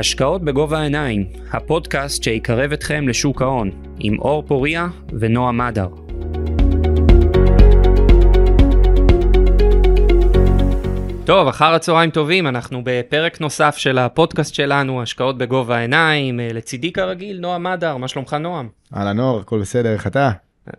[0.00, 4.86] השקעות בגובה העיניים, הפודקאסט שיקרב אתכם לשוק ההון, עם אור פוריה
[5.20, 5.88] ונועה מדר.
[11.24, 16.40] טוב, אחר הצהריים טובים, אנחנו בפרק נוסף של הפודקאסט שלנו, השקעות בגובה העיניים.
[16.42, 18.68] לצידי כרגיל, נועם מדר, מה שלומך נועם?
[18.96, 20.30] אהלן אור, הכל בסדר, איך אתה?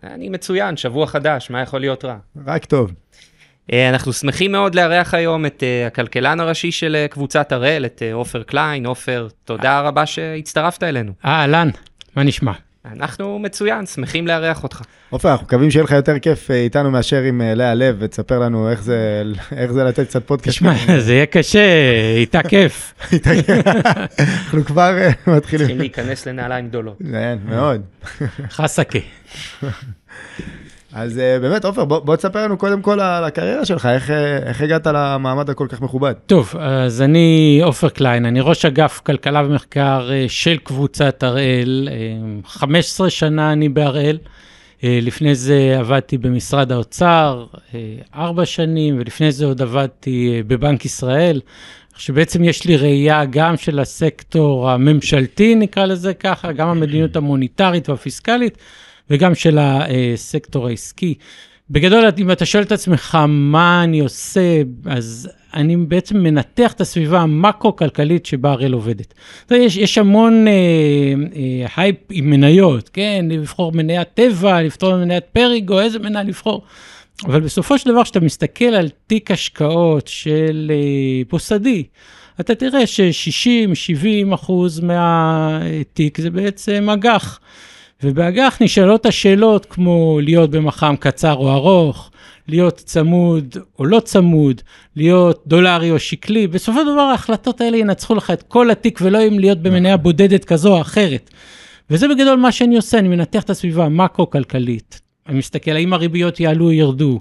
[0.04, 2.16] אני מצוין, שבוע חדש, מה יכול להיות רע?
[2.46, 2.92] רק טוב.
[3.72, 8.02] אה, אנחנו שמחים מאוד לארח היום את אה, הכלכלן הראשי של אה, קבוצת הראל, את
[8.12, 8.86] עופר קליין.
[8.86, 11.12] עופר, תודה רבה שהצטרפת אלינו.
[11.24, 11.68] אהלן,
[12.16, 12.52] מה נשמע?
[12.92, 14.82] אנחנו מצוין, שמחים לארח אותך.
[15.10, 18.82] עופר, אנחנו מקווים שיהיה לך יותר כיף איתנו מאשר עם לאה לב, ותספר לנו איך
[18.82, 19.22] זה,
[19.56, 20.56] איך זה לתת קצת פודקאסט.
[20.56, 20.74] תשמע,
[21.06, 22.94] זה יהיה קשה, איתה כיף.
[24.20, 25.66] אנחנו כבר מתחילים.
[25.66, 26.98] צריכים להיכנס לנעליים גדולות.
[27.12, 27.80] כן, מאוד.
[28.50, 28.98] חסקה.
[30.94, 34.38] אז uh, באמת, עופר, בוא, בוא תספר לנו קודם כל על הקריירה שלך, איך, אה,
[34.38, 36.12] איך הגעת למעמד הכל כך מכובד.
[36.26, 41.88] טוב, אז אני עופר קליין, אני ראש אגף כלכלה ומחקר uh, של קבוצת הראל,
[42.44, 44.18] uh, 15 שנה אני בהראל.
[44.84, 47.46] לפני זה עבדתי במשרד האוצר,
[48.14, 51.40] ארבע שנים, ולפני זה עוד עבדתי בבנק ישראל.
[51.96, 58.58] שבעצם יש לי ראייה גם של הסקטור הממשלתי, נקרא לזה ככה, גם המדיניות המוניטרית והפיסקלית,
[59.10, 61.14] וגם של הסקטור העסקי.
[61.70, 67.20] בגדול, אם אתה שואל את עצמך מה אני עושה, אז אני בעצם מנתח את הסביבה
[67.20, 69.14] המקרו-כלכלית שבה הראל עובדת.
[69.50, 70.52] יש, יש המון אה,
[71.36, 73.26] אה, הייפ עם מניות, כן?
[73.30, 76.62] לבחור מניית טבע, לפתור מניית פריגו, איזה מניה לבחור.
[77.24, 81.84] אבל בסופו של דבר, כשאתה מסתכל על תיק השקעות של אה, מוסדי,
[82.40, 87.40] אתה תראה ש-60-70 אחוז מהתיק זה בעצם אג"ח.
[88.02, 92.10] ובאג"ח נשאלות השאלות כמו להיות במח"מ קצר או ארוך,
[92.48, 94.60] להיות צמוד או לא צמוד,
[94.96, 99.26] להיות דולרי או שקלי, בסופו של דבר ההחלטות האלה ינצחו לך את כל התיק ולא
[99.28, 101.30] אם להיות במניה בודדת כזו או אחרת.
[101.90, 105.00] וזה בגדול מה שאני עושה, אני מנתח את הסביבה המקרו-כלכלית.
[105.28, 107.20] אני מסתכל האם הריביות יעלו או ירדו,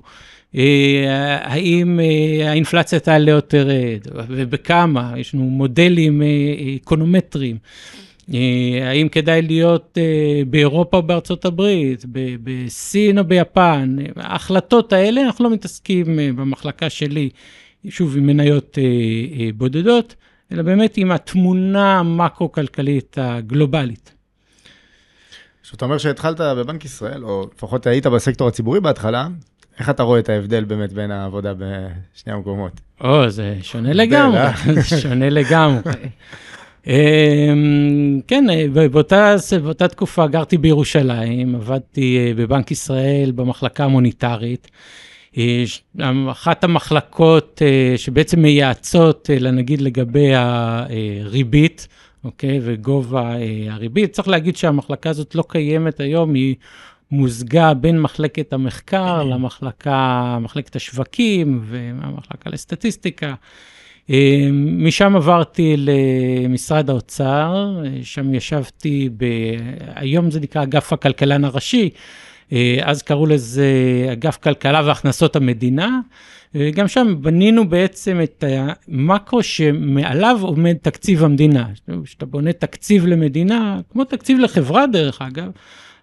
[0.55, 6.27] אה, האם אה, האינפלציה תעלה או תרד, ובכמה, יש לנו מודלים אה,
[6.75, 7.57] אקונומטריים.
[8.33, 12.05] אה, האם כדאי להיות אה, באירופה או בארצות הברית,
[12.43, 13.95] בסין או ביפן?
[14.15, 17.29] ההחלטות האלה, אנחנו לא מתעסקים אה, במחלקה שלי,
[17.89, 18.77] שוב, עם מניות
[19.55, 20.15] בודדות,
[20.51, 24.13] אלא באמת עם התמונה המקרו-כלכלית הגלובלית.
[25.63, 29.27] כשאתה אומר שהתחלת בבנק ישראל, או לפחות היית בסקטור הציבורי בהתחלה,
[29.79, 32.81] איך אתה רואה את ההבדל באמת בין העבודה בשני המקומות?
[33.01, 34.39] או, זה שונה לגמרי,
[34.73, 35.81] זה שונה לגמרי.
[36.87, 44.67] אמ, כן, באותה, באותה תקופה גרתי בירושלים, עבדתי אה, בבנק ישראל במחלקה המוניטרית.
[45.37, 45.63] אה,
[46.31, 51.87] אחת המחלקות אה, שבעצם מייעצות לנגיד לגבי הריבית,
[52.23, 53.33] אוקיי, וגובה
[53.69, 54.11] הריבית.
[54.11, 56.55] צריך להגיד שהמחלקה הזאת לא קיימת היום, היא
[57.11, 63.33] מוזגה בין מחלקת המחקר למחלקה, מחלקת השווקים והמחלקה לסטטיסטיקה.
[64.11, 69.25] אה, משם עברתי למשרד האוצר, אה, שם ישבתי, ב...
[69.95, 71.89] היום זה נקרא אגף הכלכלן הראשי,
[72.51, 73.65] אה, אז קראו לזה
[74.11, 75.99] אגף כלכלה והכנסות המדינה.
[76.75, 81.65] גם שם בנינו בעצם את המקרו שמעליו עומד תקציב המדינה.
[82.03, 85.51] כשאתה בונה תקציב למדינה, כמו תקציב לחברה דרך אגב,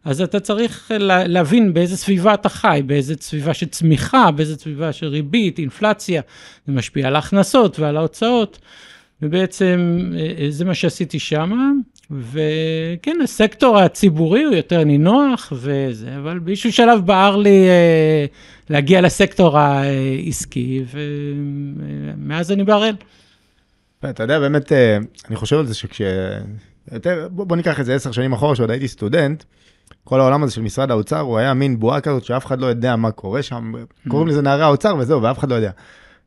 [0.05, 5.07] אז אתה צריך להבין באיזה סביבה אתה חי, באיזה סביבה של צמיחה, באיזה סביבה של
[5.07, 6.23] ריבית, אינפלציה,
[6.67, 8.59] זה משפיע על ההכנסות ועל ההוצאות,
[9.23, 16.39] ובעצם אה, אה, זה מה שעשיתי שם, וכן, הסקטור הציבורי הוא יותר נינוח וזה, אבל
[16.39, 18.27] באיזשהו שלב בער לי אה,
[18.71, 22.95] להגיע לסקטור העסקי, ומאז אני בהראל.
[24.11, 24.73] אתה יודע, באמת,
[25.29, 26.03] אני חושב על זה שכש...
[27.31, 29.45] בוא ניקח את זה עשר שנים אחורה, שעוד הייתי סטודנט,
[30.09, 32.97] כל העולם הזה של משרד האוצר, הוא היה מין בועה כזאת שאף אחד לא יודע
[32.97, 33.73] מה קורה שם,
[34.09, 35.71] קוראים לזה נערי האוצר וזהו, ואף אחד לא יודע.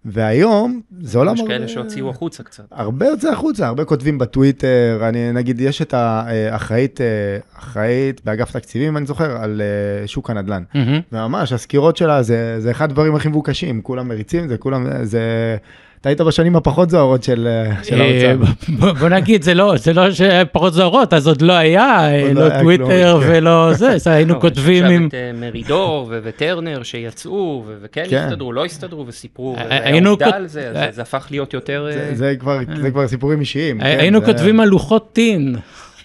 [0.06, 1.36] והיום זה עולם...
[1.36, 2.64] יש כאלה שהוציאו החוצה קצת.
[2.72, 8.98] הרבה יוצא החוצה, הרבה כותבים בטוויטר, אני נגיד, יש את האחראית, אה, אחראית באגף תקציבים,
[8.98, 10.64] אני זוכר, על אה, שוק הנדל"ן.
[11.12, 15.58] וממש, הסקירות שלה זה, זה אחד הדברים הכי מבוקשים, כולם מריצים, זה כולם, זה...
[16.02, 18.38] אתה היית בשנים הפחות זוהרות של, אה, של האוצר.
[19.00, 20.04] בוא נגיד, זה לא, זה לא
[20.52, 23.28] פחות זוהרות, אז עוד לא היה, לא, לא טוויטר כן.
[23.30, 25.08] ולא זה, היינו לא, כותבים עם...
[25.08, 28.26] את מרידור וטרנר שיצאו, וכן כן.
[28.28, 31.88] הסתדרו, לא הסתדרו, וסיפרו, והעובדה על זה, זה הפך להיות יותר...
[32.14, 32.36] זה
[32.92, 33.82] כבר סיפורים אישיים.
[33.82, 35.56] היינו כותבים על לוחות טין.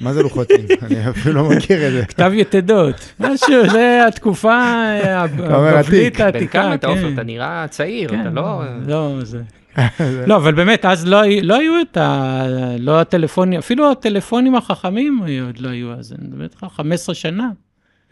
[0.01, 0.67] מה זה לוחותים?
[0.83, 2.05] אני אפילו לא מכיר את זה.
[2.05, 6.19] כתב יתדות, משהו, זה התקופה אה, אומר הבבלית עתיק.
[6.21, 6.63] בן העתיקה.
[6.63, 6.93] כמה אתה כן.
[6.93, 7.09] עופר?
[7.15, 8.63] אתה נראה צעיר, כן, אתה לא...
[8.87, 9.39] לא, זה...
[10.29, 12.43] לא, אבל באמת, אז לא, לא היו את ה...
[12.79, 17.51] לא הטלפונים, אפילו הטלפונים החכמים עוד לא היו אז, אני מדבר איתך 15 שנה.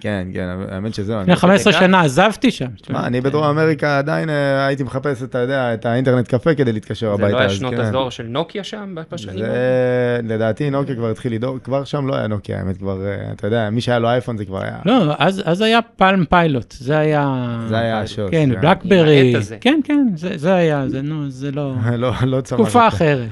[0.01, 1.21] כן, כן, האמת שזהו.
[1.21, 1.85] לפני 15 בדקה?
[1.85, 2.67] שנה עזבתי שם.
[2.91, 7.07] מה, אני בדרום אמריקה עדיין אה, הייתי מחפש, אתה יודע, את האינטרנט קפה כדי להתקשר
[7.07, 7.33] זה הביתה.
[7.33, 7.81] לא היה שנות כן.
[7.81, 9.39] הדור של נוקיה שם בשנים?
[9.39, 13.47] זה, לדעתי נוקיה כבר התחיל לדאוג, כבר שם לא היה נוקיה, האמת כבר, אה, אתה
[13.47, 16.99] יודע, מי שהיה לו אייפון זה כבר היה, לא, אז, אז היה פלם פיילוט, זה
[16.99, 17.57] היה...
[17.69, 18.31] זה היה השוס.
[18.31, 19.57] כן, בלקברי, הזה.
[19.61, 21.75] כן, כן, זה, זה היה, זה, נו, זה לא...
[21.97, 22.61] לא, לא צמח.
[22.61, 22.89] תקופה.
[22.89, 23.29] אחרת.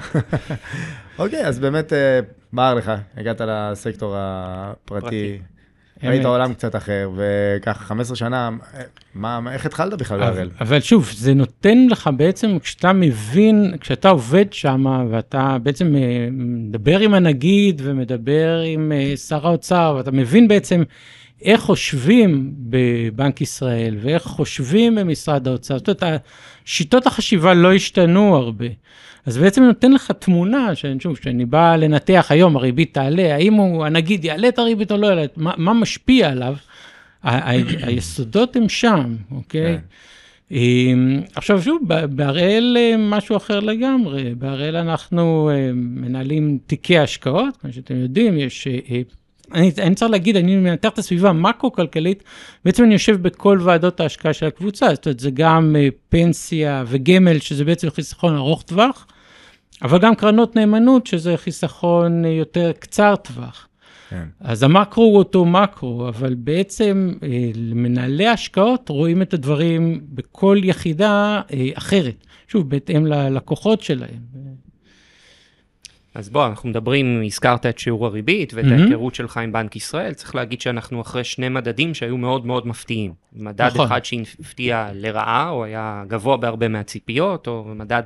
[1.18, 2.20] אוקיי, אז באמת, אה,
[2.52, 5.38] בער לך, הגעת לסקטור הפרטי, פרטי.
[6.10, 6.24] ראית.
[6.24, 8.50] עולם קצת אחר, וככה 15 שנה,
[9.14, 10.50] מה, מה- איך התחלת בכלל אבל, בהראל?
[10.60, 16.98] אבל שוב, זה נותן לך בעצם, כשאתה מבין, כשאתה עובד שם, ואתה בעצם אה, מדבר
[16.98, 20.82] עם הנגיד ומדבר עם אה, שר האוצר, ואתה מבין בעצם
[21.42, 26.22] איך חושבים בבנק ישראל ואיך חושבים במשרד האוצר, זאת אומרת,
[26.64, 28.66] שיטות החשיבה לא השתנו הרבה.
[29.26, 34.24] אז בעצם נותן לך תמונה, שוב, כשאני בא לנתח היום, הריבית תעלה, האם הוא, הנגיד
[34.24, 36.54] יעלה את הריבית או לא יעלה, מה, מה משפיע עליו?
[37.22, 39.78] היסודות הם שם, אוקיי?
[40.50, 47.72] אמ, עכשיו שוב, בהראל אה, משהו אחר לגמרי, בהראל אנחנו אה, מנהלים תיקי השקעות, כמו
[47.72, 48.68] שאתם יודעים, יש...
[49.54, 52.22] אני, אני צריך להגיד, אני מנתח את הסביבה המקרו-כלכלית,
[52.64, 57.38] בעצם אני יושב בכל ועדות ההשקעה של הקבוצה, זאת אומרת, זה גם אה, פנסיה וגמל,
[57.38, 59.06] שזה בעצם חיסכון ארוך טווח,
[59.82, 63.68] אבל גם קרנות נאמנות, שזה חיסכון אה, יותר קצר טווח.
[64.10, 64.24] כן.
[64.40, 71.40] אז המקרו הוא אותו מקרו, אבל בעצם אה, מנהלי השקעות רואים את הדברים בכל יחידה
[71.74, 74.41] אחרת, שוב, בהתאם ללקוחות שלהם.
[76.14, 78.82] אז בוא, אנחנו מדברים, הזכרת את שיעור הריבית ואת מהמם.
[78.82, 83.12] ההיכרות שלך עם בנק ישראל, צריך להגיד שאנחנו אחרי שני מדדים שהיו מאוד מאוד מפתיעים.
[83.32, 83.86] מדד נכון.
[83.86, 88.02] אחד שהפתיע לרעה, או היה גבוה בהרבה מהציפיות, או מדד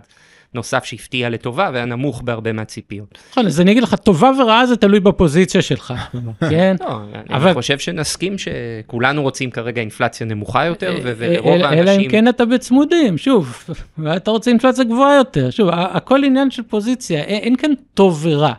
[0.57, 3.19] נוסף שהפתיע לטובה והיה נמוך בהרבה מהציפיות.
[3.31, 5.95] נכון, אז אני אגיד לך, טובה ורעה זה תלוי בפוזיציה שלך,
[6.51, 6.77] כן?
[6.81, 7.01] לא,
[7.31, 11.89] אני חושב שנסכים שכולנו רוצים כרגע אינפלציה נמוכה יותר, ו- אה, ולרוב אלא- אלא אם
[11.89, 12.11] האנשים...
[12.11, 13.65] כן אתה בצמודים, שוב,
[13.99, 18.53] ואתה רוצה אינפלציה גבוהה יותר, שוב, הכל עניין של פוזיציה, אין, כאן טוב ורע.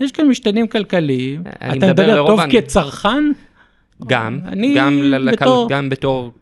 [0.00, 3.24] יש כאן משתנים כלכליים, אתה מדבר טוב כצרכן,
[4.06, 4.40] גם,
[5.70, 6.32] גם בתור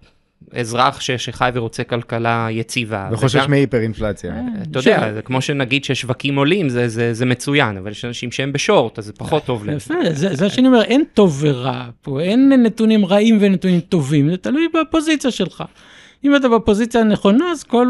[0.57, 3.09] אזרח ש- שחי ורוצה כלכלה יציבה.
[3.13, 4.35] וחושש וגם- מהיפר אינפלציה.
[4.71, 8.53] אתה יודע, זה כמו שנגיד ששווקים עולים, זה, זה, זה מצוין, אבל יש אנשים שהם
[8.53, 9.77] בשורט, אז זה פחות טוב להם.
[9.77, 14.37] יפה, זה, זה שאני אומר, אין טוב ורע פה, אין נתונים רעים ונתונים טובים, זה
[14.37, 15.65] תלוי בפוזיציה שלך.
[16.25, 17.87] אם אתה בפוזיציה הנכונה, אז כל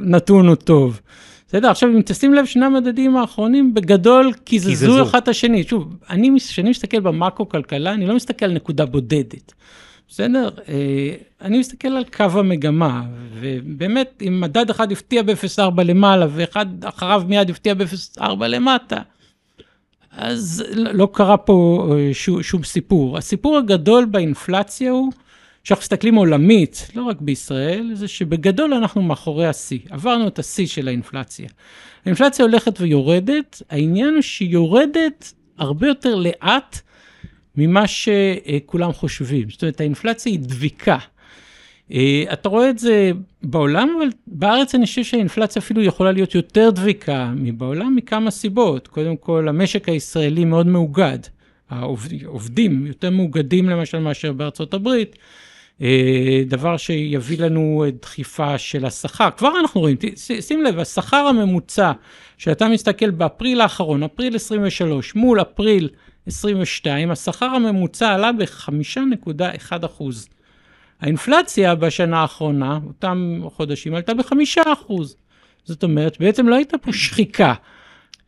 [0.00, 1.00] נתון הוא טוב.
[1.48, 5.02] בסדר, עכשיו אם תשים לב, שני המדדים האחרונים בגדול קיזזו קיזזו.
[5.02, 5.62] אחד את השני.
[5.64, 9.52] שוב, אני, כשאני מסתכל במקרו-כלכלה, אני לא מסתכל על נקודה בודדת.
[10.10, 10.48] בסדר?
[10.68, 13.02] אה, אני מסתכל על קו המגמה,
[13.40, 19.00] ובאמת, אם מדד אחד הפתיע ב-0.4 למעלה, ואחד אחריו מיד הפתיע ב-0.4 למטה,
[20.10, 23.18] אז לא לא קרה פה אה, שום, שום סיפור.
[23.18, 25.12] הסיפור הגדול באינפלציה הוא,
[25.64, 29.78] כשאנחנו מסתכלים עולמית, לא רק בישראל, זה שבגדול אנחנו מאחורי השיא.
[29.90, 31.48] עברנו את השיא של האינפלציה.
[32.04, 36.80] האינפלציה הולכת ויורדת, העניין הוא שהיא יורדת הרבה יותר לאט
[37.56, 39.50] ממה שכולם חושבים.
[39.50, 40.98] זאת אומרת, האינפלציה היא דביקה.
[41.92, 43.10] אה, אתה רואה את זה
[43.42, 48.88] בעולם, אבל בארץ אני חושב שהאינפלציה אפילו יכולה להיות יותר דביקה מבעולם מכמה סיבות.
[48.88, 51.18] קודם כל, המשק הישראלי מאוד מאוגד.
[51.70, 55.16] העובדים יותר מאוגדים למשל מאשר בארצות הברית.
[55.82, 59.28] אה, דבר שיביא לנו דחיפה של השכר.
[59.36, 59.96] כבר אנחנו רואים,
[60.40, 61.92] שים לב, השכר הממוצע,
[62.38, 65.88] שאתה מסתכל באפריל האחרון, אפריל 23 מול אפריל
[66.26, 70.28] 22, השכר הממוצע עלה ב-5.1 אחוז.
[71.00, 75.16] האינפלציה בשנה האחרונה, אותם חודשים, עלתה בחמישה אחוז.
[75.64, 77.54] זאת אומרת, בעצם לא הייתה פה שחיקה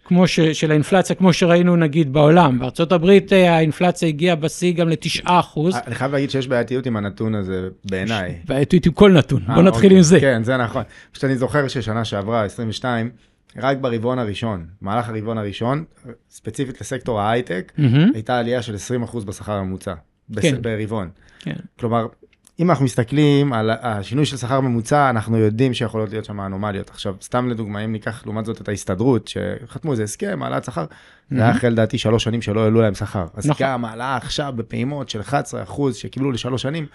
[0.05, 2.59] כמו ש, של האינפלציה, כמו שראינו נגיד בעולם.
[2.59, 5.77] בארצות הברית אה, האינפלציה הגיעה בשיא גם לתשעה אחוז.
[5.87, 8.39] אני חייב להגיד שיש בעייתיות עם הנתון הזה, בעיניי.
[8.45, 9.97] בעייתית עם כל נתון, אה, בוא נתחיל אוקיי.
[9.97, 10.21] עם זה.
[10.21, 10.83] כן, זה נכון.
[11.13, 13.11] פשוט אני זוכר ששנה שעברה, 22,
[13.57, 15.85] רק ברבעון הראשון, מהלך הרבעון הראשון,
[16.31, 19.95] ספציפית לסקטור ההייטק, מהמם, הייתה עלייה של 20% בשכר הממוצע.
[20.31, 20.63] בס- כן.
[20.63, 21.11] ברבעון.
[21.41, 21.55] כן.
[21.79, 22.07] כלומר,
[22.61, 26.91] אם אנחנו מסתכלים על השינוי של שכר ממוצע, אנחנו יודעים שיכולות להיות שם אנומליות.
[26.91, 30.85] עכשיו, סתם לדוגמה, אם ניקח לעומת זאת את ההסתדרות, שחתמו איזה הסכם, העלאת שכר,
[31.31, 33.27] זה היה אחרי לדעתי שלוש שנים שלא העלו להם שכר.
[33.35, 33.67] אז נכון.
[33.67, 35.33] גם העלאה עכשיו בפעימות של 11%
[35.93, 36.87] שקיבלו לשלוש שנים,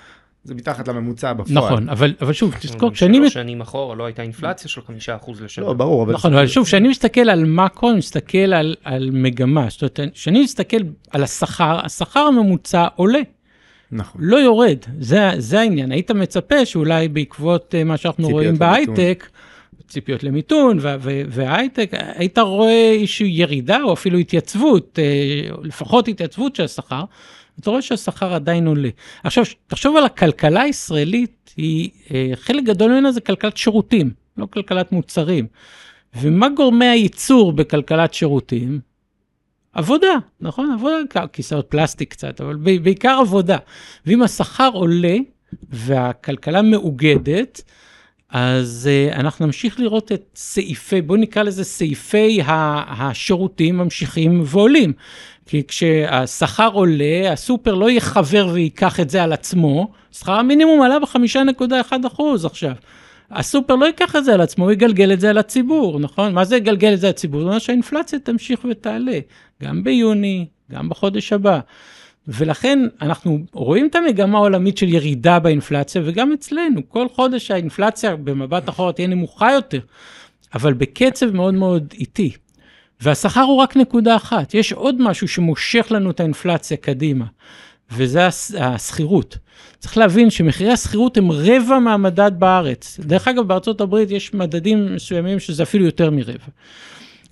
[0.47, 1.57] זה מתחת לממוצע בפועל.
[1.57, 3.17] נכון, אבל, אבל שוב, תזכור, גם כשאני...
[3.17, 5.65] שלוש שנים אחורה לא הייתה אינפלציה של חמישה אחוז לשנה.
[5.65, 6.13] לא, ברור, אבל...
[6.13, 9.65] נכון, אבל שוב, כשאני מסתכל על מקרו, אני מסתכל על, על מגמה.
[9.69, 10.77] זאת אומרת, כשאני מסתכל
[11.11, 13.19] על השכר, השכר הממוצע עולה,
[13.91, 14.21] נכון.
[14.23, 14.77] לא יורד.
[14.99, 15.91] זה, זה העניין.
[15.91, 18.67] היית מצפה שאולי בעקבות אה, מה שאנחנו רואים למיתון.
[18.67, 19.29] בהייטק,
[19.87, 25.03] ציפיות למיתון וה- וה- וההייטק, היית רואה איזושהי ירידה או אפילו התייצבות, אה,
[25.63, 27.03] לפחות התייצבות של השכר,
[27.59, 28.89] אתה רואה שהשכר עדיין עולה.
[29.23, 34.91] עכשיו, תחשוב על הכלכלה הישראלית, היא, אה, חלק גדול ממנה זה כלכלת שירותים, לא כלכלת
[34.91, 35.47] מוצרים.
[36.21, 38.79] ומה גורמי הייצור בכלכלת שירותים?
[39.73, 40.71] עבודה, נכון?
[40.71, 43.57] עבודה, כיסאות פלסטיק קצת, אבל בעיקר עבודה.
[44.05, 45.17] ואם השכר עולה
[45.69, 47.63] והכלכלה מאוגדת,
[48.29, 54.93] אז uh, אנחנו נמשיך לראות את סעיפי, בואו נקרא לזה סעיפי השירותים ממשיכים ועולים.
[55.47, 62.07] כי כשהשכר עולה, הסופר לא יחבר וייקח את זה על עצמו, שכר המינימום עלה ב-5.1
[62.07, 62.73] אחוז עכשיו.
[63.31, 66.33] הסופר לא ייקח את זה על עצמו, הוא יגלגל את זה על הציבור, נכון?
[66.33, 67.41] מה זה יגלגל את זה על הציבור?
[67.41, 69.19] זה אומר שהאינפלציה תמשיך ותעלה,
[69.63, 71.59] גם ביוני, גם בחודש הבא.
[72.27, 78.69] ולכן אנחנו רואים את המגמה העולמית של ירידה באינפלציה, וגם אצלנו, כל חודש האינפלציה במבט
[78.69, 79.79] אחורה תהיה נמוכה יותר,
[80.53, 82.31] אבל בקצב מאוד מאוד איטי.
[83.01, 87.25] והשכר הוא רק נקודה אחת, יש עוד משהו שמושך לנו את האינפלציה קדימה,
[87.91, 88.27] וזה
[88.59, 89.37] השכירות.
[89.79, 92.99] צריך להבין שמחירי השכירות הם רבע מהמדד בארץ.
[92.99, 96.47] דרך אגב, בארצות הברית יש מדדים מסוימים שזה אפילו יותר מרבע.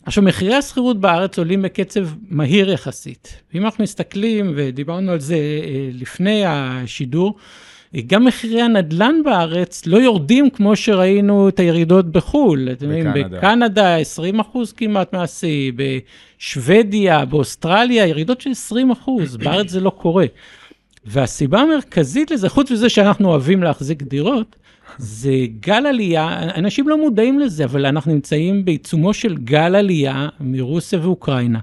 [0.05, 3.41] עכשיו, מחירי השכירות בארץ עולים בקצב מהיר יחסית.
[3.53, 7.35] ואם אנחנו מסתכלים, ודיברנו על זה אה, לפני השידור,
[8.01, 12.69] גם מחירי הנדל"ן בארץ לא יורדים כמו שראינו את הירידות בחו"ל.
[12.71, 13.37] אתם יודעים, בקנדה.
[13.37, 20.25] בקנדה 20 אחוז כמעט מהשיא, בשוודיה, באוסטרליה, ירידות של 20 אחוז, בארץ זה לא קורה.
[21.05, 24.55] והסיבה המרכזית לזה, חוץ מזה שאנחנו אוהבים להחזיק דירות,
[24.97, 30.99] זה גל עלייה, אנשים לא מודעים לזה, אבל אנחנו נמצאים בעיצומו של גל עלייה מרוסיה
[31.01, 31.59] ואוקראינה.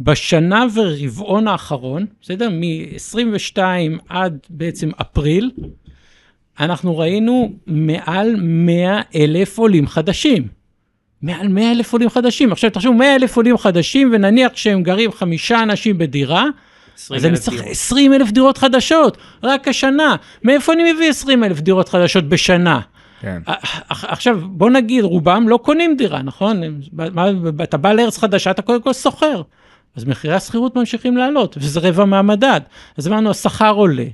[0.00, 2.48] בשנה ורבעון האחרון, בסדר?
[2.50, 3.58] מ-22
[4.08, 5.50] עד בעצם אפריל,
[6.60, 10.48] אנחנו ראינו מעל 100 אלף עולים חדשים.
[11.22, 12.52] מעל 100 אלף עולים חדשים.
[12.52, 16.44] עכשיו תחשבו, 100 אלף עולים חדשים, ונניח שהם גרים חמישה אנשים בדירה,
[16.96, 17.70] 20 אז אני צריך דירות.
[17.70, 20.16] 20 אלף דירות חדשות, רק השנה.
[20.44, 22.80] מאיפה אני מביא 20 אלף דירות חדשות בשנה?
[23.20, 23.42] כן.
[23.46, 26.60] אח- עכשיו, בוא נגיד, רובם לא קונים דירה, נכון?
[27.62, 29.42] אתה בא לארץ חדשה, אתה קודם כל שוכר.
[29.96, 32.60] אז מחירי השכירות ממשיכים לעלות, וזה רבע מהמדד.
[32.96, 34.06] אז אמרנו, השכר עולה,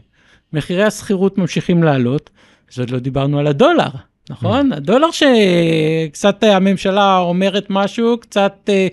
[0.52, 2.30] מחירי השכירות ממשיכים לעלות,
[2.72, 3.90] אז עוד לא דיברנו על הדולר,
[4.30, 4.72] נכון?
[4.72, 8.88] הדולר שקצת הממשלה אומרת משהו, קצת אה,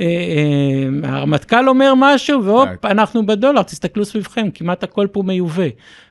[0.00, 2.84] אה, אה, הרמטכ"ל אומר משהו, והופ.
[2.84, 5.68] אנחנו בדולר, תסתכלו סביבכם, כמעט הכל פה מיובא.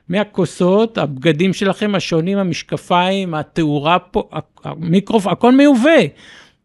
[0.08, 4.28] מהכוסות, הבגדים שלכם השונים, המשקפיים, התאורה פה,
[4.64, 6.00] המיקרופ, הכל מיובא.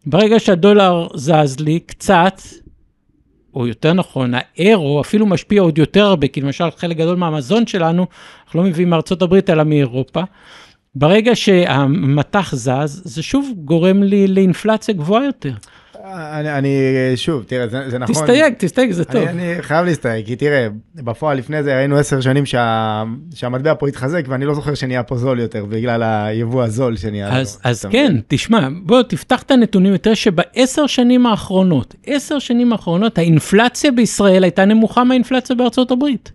[0.05, 2.41] ברגע שהדולר זז לי קצת,
[3.57, 8.07] או יותר נכון, האירו אפילו משפיע עוד יותר הרבה, כי למשל חלק גדול מהמזון שלנו,
[8.45, 10.21] אנחנו לא מביאים מארצות הברית אלא מאירופה.
[10.95, 15.53] ברגע שהמטח זז, זה שוב גורם לי לאינפלציה גבוהה יותר.
[16.13, 16.77] אני, אני,
[17.15, 18.15] שוב, תראה, זה, זה נכון.
[18.15, 19.15] תסתייג, תסתייג, זה טוב.
[19.15, 23.03] אני, אני חייב להסתייג, כי תראה, בפועל לפני זה ראינו עשר שנים שה,
[23.35, 27.27] שהמטבע פה התחזק, ואני לא זוכר שנהיה פה זול יותר, בגלל היבוא הזול שנהיה.
[27.27, 27.71] אז, לנו.
[27.71, 28.21] אז אתה כן, מבין?
[28.27, 34.65] תשמע, בוא תפתח את הנתונים ותראה שבעשר שנים האחרונות, עשר שנים האחרונות, האינפלציה בישראל הייתה
[34.65, 36.31] נמוכה מהאינפלציה בארצות הברית.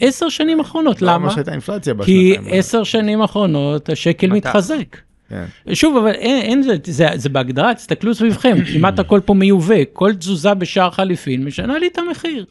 [0.00, 1.18] עשר שנים האחרונות, לא למה?
[1.18, 2.58] ממש הייתה אינפלציה כי בשנתיים האלה.
[2.58, 4.26] עשר שנים האחרונות השקל.
[4.26, 4.96] מתחזק.
[5.28, 5.44] כן.
[5.74, 10.14] שוב, אבל אין, אין זה, זה, זה בהגדרה, תסתכלו סביבכם, כמעט הכל פה מיובא, כל
[10.14, 12.44] תזוזה בשער חליפין משנה לי את המחיר.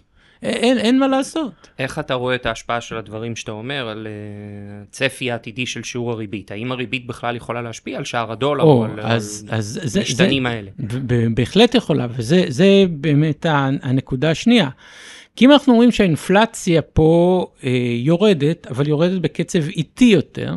[0.44, 1.68] אין, אין מה לעשות.
[1.80, 6.12] איך אתה רואה את ההשפעה של הדברים שאתה אומר על uh, צפי העתידי של שיעור
[6.12, 6.52] הריבית?
[6.52, 9.20] האם הריבית בכלל יכולה להשפיע על שער הדולר או, או, על
[9.96, 10.72] המשתנים האלה?
[11.34, 13.46] בהחלט יכולה, וזה זה באמת
[13.82, 14.70] הנקודה השנייה.
[15.36, 20.56] כי אם אנחנו אומרים שהאינפלציה פה אה, יורדת, אבל יורדת בקצב איטי יותר,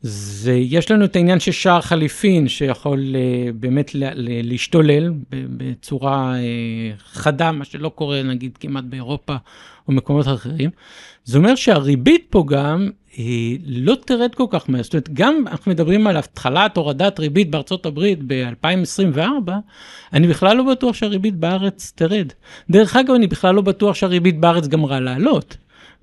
[0.00, 6.34] זה, יש לנו את העניין של שער חליפין שיכול אה, באמת לה, ל- להשתולל בצורה
[6.36, 6.40] אה,
[6.98, 9.36] חדה, מה שלא קורה נגיד כמעט באירופה
[9.88, 10.70] או מקומות אחרים.
[11.24, 14.82] זה אומר שהריבית פה גם היא לא תרד כל כך מהר.
[14.82, 19.50] זאת אומרת, גם אנחנו מדברים על התחלת הורדת ריבית בארצות הברית ב-2024,
[20.12, 22.32] אני בכלל לא בטוח שהריבית בארץ תרד.
[22.70, 25.56] דרך אגב, אני בכלל לא בטוח שהריבית בארץ גמרה לעלות.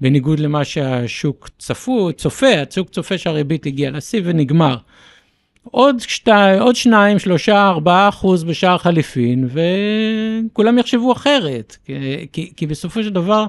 [0.04, 4.78] בניגוד למה שהשוק צפו, צופה, השוק צופה שהריבית הגיעה לשיא ונגמר.
[5.64, 11.78] עוד, שתי, עוד שניים, שלושה, ארבעה אחוז בשער חליפין, וכולם יחשבו אחרת.
[12.32, 13.46] כי, כי, בסופו של דבר,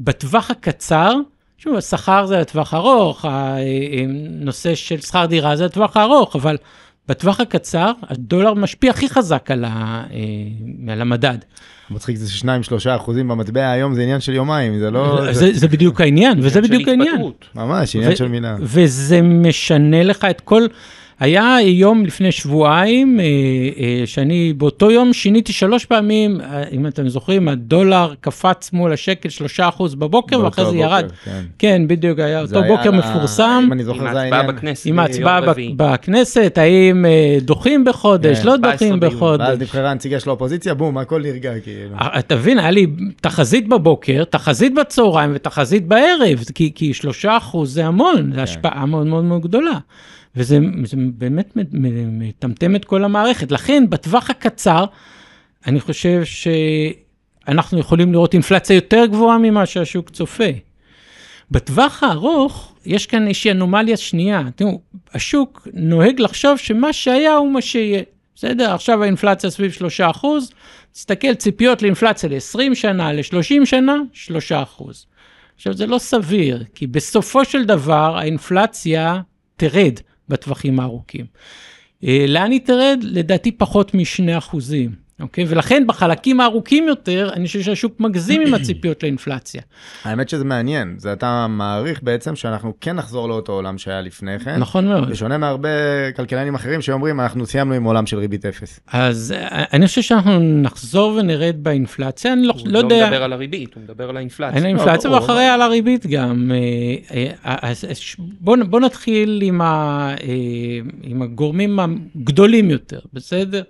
[0.00, 1.14] בטווח הקצר,
[1.58, 6.56] שוב, השכר זה לטווח ארוך, הנושא של שכר דירה זה לטווח הארוך, אבל
[7.08, 10.04] בטווח הקצר, הדולר משפיע הכי חזק על, ה,
[10.92, 11.38] על המדד.
[11.90, 15.32] מצחיק זה שניים, שלושה אחוזים במטבע היום זה עניין של יומיים, זה לא...
[15.32, 17.30] זה, זה בדיוק העניין, וזה בדיוק העניין.
[17.54, 18.56] ממש, עניין של מילה.
[18.60, 20.66] וזה משנה לך את כל...
[21.20, 27.08] היה יום לפני שבועיים, אה, אה, שאני באותו יום שיניתי שלוש פעמים, אה, אם אתם
[27.08, 31.10] זוכרים, הדולר קפץ מול השקל שלושה אחוז בבוקר, ואחרי זה ירד.
[31.24, 31.42] כן.
[31.58, 33.62] כן, בדיוק, היה אותו בוקר מפורסם.
[33.66, 34.50] אם אני זוכר, זה העניין.
[34.84, 35.40] עם ההצבעה
[35.96, 37.04] בכנסת, האם
[37.40, 38.46] דוחים בחודש, כן.
[38.46, 39.48] לא דוחים בחודש.
[39.48, 41.96] ואז נבחרה הנציגה של האופוזיציה, בום, הכל נרגע כאילו.
[42.18, 42.86] אתה מבין, היה לי
[43.20, 46.44] תחזית בבוקר, תחזית בצהריים ותחזית בערב,
[46.74, 48.42] כי שלושה אחוז זה המון, זה כן.
[48.42, 49.78] השפעה מאוד מאוד מאוד גדולה.
[50.36, 50.58] וזה
[51.14, 51.52] באמת
[52.10, 53.52] מטמטם את כל המערכת.
[53.52, 54.84] לכן, בטווח הקצר,
[55.66, 60.44] אני חושב שאנחנו יכולים לראות אינפלציה יותר גבוהה ממה שהשוק צופה.
[61.50, 64.42] בטווח הארוך, יש כאן איזושהי אנומליה שנייה.
[64.56, 64.80] תראו,
[65.14, 68.02] השוק נוהג לחשוב שמה שהיה הוא מה שיהיה.
[68.34, 68.74] בסדר?
[68.74, 70.50] עכשיו האינפלציה סביב 3 אחוז,
[70.92, 75.06] תסתכל, ציפיות לאינפלציה ל-20 שנה, ל-30 שנה, 3 אחוז.
[75.56, 79.20] עכשיו, זה לא סביר, כי בסופו של דבר האינפלציה
[79.56, 80.00] תרד.
[80.28, 81.26] בטווחים הארוכים.
[82.04, 82.98] אה, לאן היא תרד?
[83.02, 84.40] לדעתי פחות מ-2
[85.20, 85.44] אוקיי?
[85.48, 89.62] ולכן בחלקים הארוכים יותר, אני חושב שהשוק מגזים עם הציפיות לאינפלציה.
[90.04, 94.56] האמת שזה מעניין, זה אתה מעריך בעצם שאנחנו כן נחזור לאותו עולם שהיה לפני כן.
[94.56, 95.10] נכון מאוד.
[95.10, 95.68] בשונה מהרבה
[96.16, 98.80] כלכלנים אחרים שאומרים, אנחנו סיימנו עם עולם של ריבית אפס.
[98.92, 102.94] אז אה, אני חושב שאנחנו נחזור ונרד באינפלציה, אני לא, לא יודע...
[102.94, 104.58] הוא לא מדבר על הריבית, הוא מדבר על האינפלציה.
[104.58, 106.52] על האינפלציה לא, ואחריה על הריבית גם.
[107.10, 107.72] אה, אה,
[108.40, 110.14] בואו נתחיל עם, ה,
[111.02, 113.62] עם הגורמים הגדולים יותר, בסדר?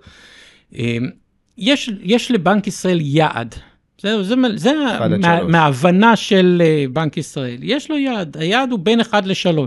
[1.57, 3.55] יש, יש לבנק ישראל יעד.
[4.01, 4.71] זה, זה, זה
[5.19, 7.57] מה, מההבנה של אה, בנק ישראל.
[7.61, 9.57] יש לו יעד, היעד הוא בין 1 ל-3.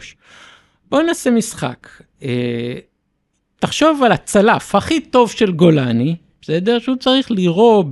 [0.90, 1.88] בואו נעשה משחק.
[2.22, 2.74] אה,
[3.58, 6.78] תחשוב על הצלף הכי טוב של גולני, בסדר?
[6.78, 7.86] שהוא צריך לירות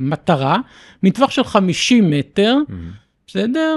[0.00, 0.58] במטרה
[1.02, 2.72] מטווח של 50 מטר, mm-hmm.
[3.26, 3.76] בסדר?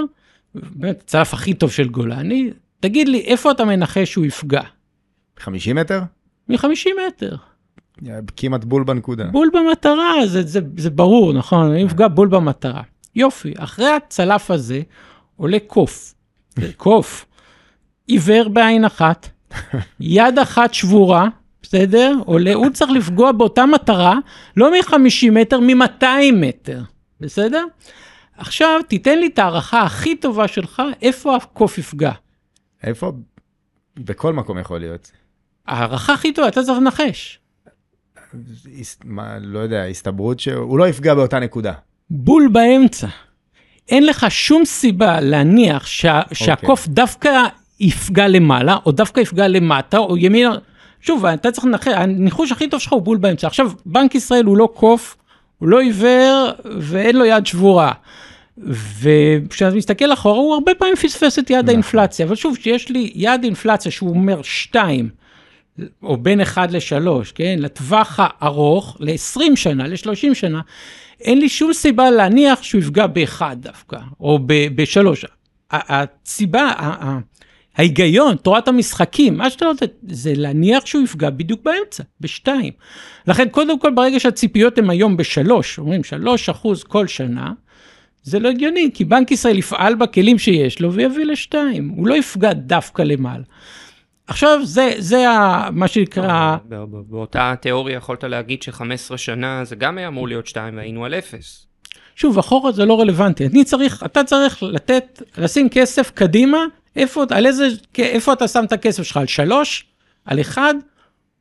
[0.54, 2.50] באמת, הצלף הכי טוב של גולני.
[2.80, 4.62] תגיד לי, איפה אתה מנחש שהוא יפגע?
[5.38, 6.00] 50 מטר?
[6.48, 7.36] מ-50 מטר.
[8.36, 9.24] כמעט בול בנקודה.
[9.24, 11.70] בול במטרה, זה, זה, זה ברור, נכון?
[11.70, 12.82] אני אפגע בול במטרה.
[13.14, 14.82] יופי, אחרי הצלף הזה
[15.36, 16.14] עולה קוף.
[16.76, 17.26] קוף.
[18.06, 19.28] עיוור בעין אחת,
[20.00, 21.28] יד אחת שבורה,
[21.62, 22.14] בסדר?
[22.24, 24.18] עולה, הוא צריך לפגוע באותה מטרה,
[24.56, 26.82] לא מ-50 מטר, מ-200 מטר,
[27.20, 27.64] בסדר?
[28.36, 32.12] עכשיו, תיתן לי את ההערכה הכי טובה שלך, איפה הקוף יפגע.
[32.82, 33.12] איפה?
[33.96, 35.10] בכל מקום יכול להיות.
[35.66, 37.38] ההערכה הכי טובה, אתה צריך לנחש.
[39.04, 41.72] מה, לא יודע, הסתברות שהוא לא יפגע באותה נקודה.
[42.10, 43.06] בול באמצע.
[43.88, 46.22] אין לך שום סיבה להניח שה, okay.
[46.22, 46.36] אוקיי.
[46.36, 47.30] שהקוף דווקא
[47.80, 50.54] יפגע למעלה, או דווקא יפגע למטה, או ימינה.
[51.00, 53.46] שוב, אתה צריך לנחש, הניחוש הכי טוב שלך הוא בול באמצע.
[53.46, 55.16] עכשיו, בנק ישראל הוא לא קוף,
[55.58, 57.92] הוא לא עיוור, ואין לו יד שבורה.
[59.00, 61.68] וכשאתה מסתכל אחורה, הוא הרבה פעמים פספס את יעד נכון.
[61.68, 62.26] האינפלציה.
[62.26, 65.08] אבל שוב, כשיש לי יעד אינפלציה שהוא אומר 2,
[66.02, 67.56] או בין 1 ל-3, כן?
[67.58, 70.60] לטווח הארוך, ל-20 שנה, ל-30 שנה,
[71.20, 74.38] אין לי שום סיבה להניח שהוא יפגע באחד דווקא, או
[74.74, 75.24] בשלוש.
[75.70, 76.72] הסיבה,
[77.76, 82.72] ההיגיון, תורת המשחקים, מה שאתה רוצה, זה להניח שהוא יפגע בדיוק באמצע, בשתיים.
[83.26, 87.52] לכן, קודם כל, ברגע שהציפיות הן היום בשלוש, אומרים שלוש אחוז כל שנה,
[88.22, 92.52] זה לא הגיוני, כי בנק ישראל יפעל בכלים שיש לו ויביא לשתיים, הוא לא יפגע
[92.52, 93.44] דווקא למעלה.
[94.26, 96.56] עכשיו זה, זה ה, מה שנקרא...
[97.08, 101.66] באותה תיאוריה יכולת להגיד ש-15 שנה זה גם היה אמור להיות 2 והיינו על 0.
[102.16, 103.46] שוב, אחורה זה לא רלוונטי.
[103.46, 106.58] אני צריך, אתה צריך לתת, לשים כסף קדימה,
[106.96, 109.16] איפה, על איזה, איפה אתה שם את הכסף שלך?
[109.16, 109.84] על 3?
[110.24, 110.62] על 1?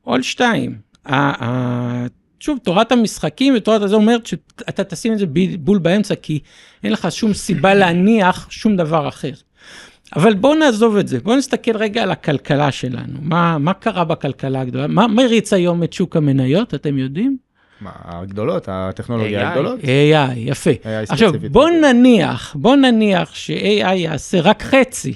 [0.07, 0.77] או על 2?
[2.39, 5.25] שוב, תורת המשחקים ותורת הזה אומרת שאתה תשים את זה
[5.59, 6.39] בול באמצע, כי
[6.83, 9.31] אין לך שום סיבה להניח שום דבר אחר.
[10.15, 13.19] אבל בואו נעזוב את זה, בואו נסתכל רגע על הכלכלה שלנו.
[13.21, 14.87] מה, מה קרה בכלכלה הגדולה?
[14.87, 17.37] מה מריץ היום את שוק המניות, אתם יודעים?
[17.81, 19.79] מה, הגדולות, הטכנולוגיה הגדולות?
[19.79, 20.71] AI, יפה.
[20.71, 25.13] AI עכשיו, בואו נניח, בואו נניח ש-AI יעשה רק חצי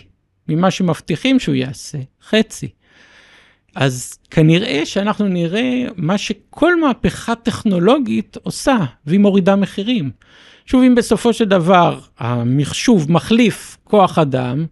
[0.48, 1.98] ממה שמבטיחים שהוא יעשה,
[2.30, 2.70] חצי.
[3.76, 10.12] אז כנראה שאנחנו נראה מה שכל מהפכה טכנולוגית עושה, והיא מורידה מחירים.
[10.66, 14.66] שוב, אם בסופו של דבר המחשוב מחליף כוח אדם,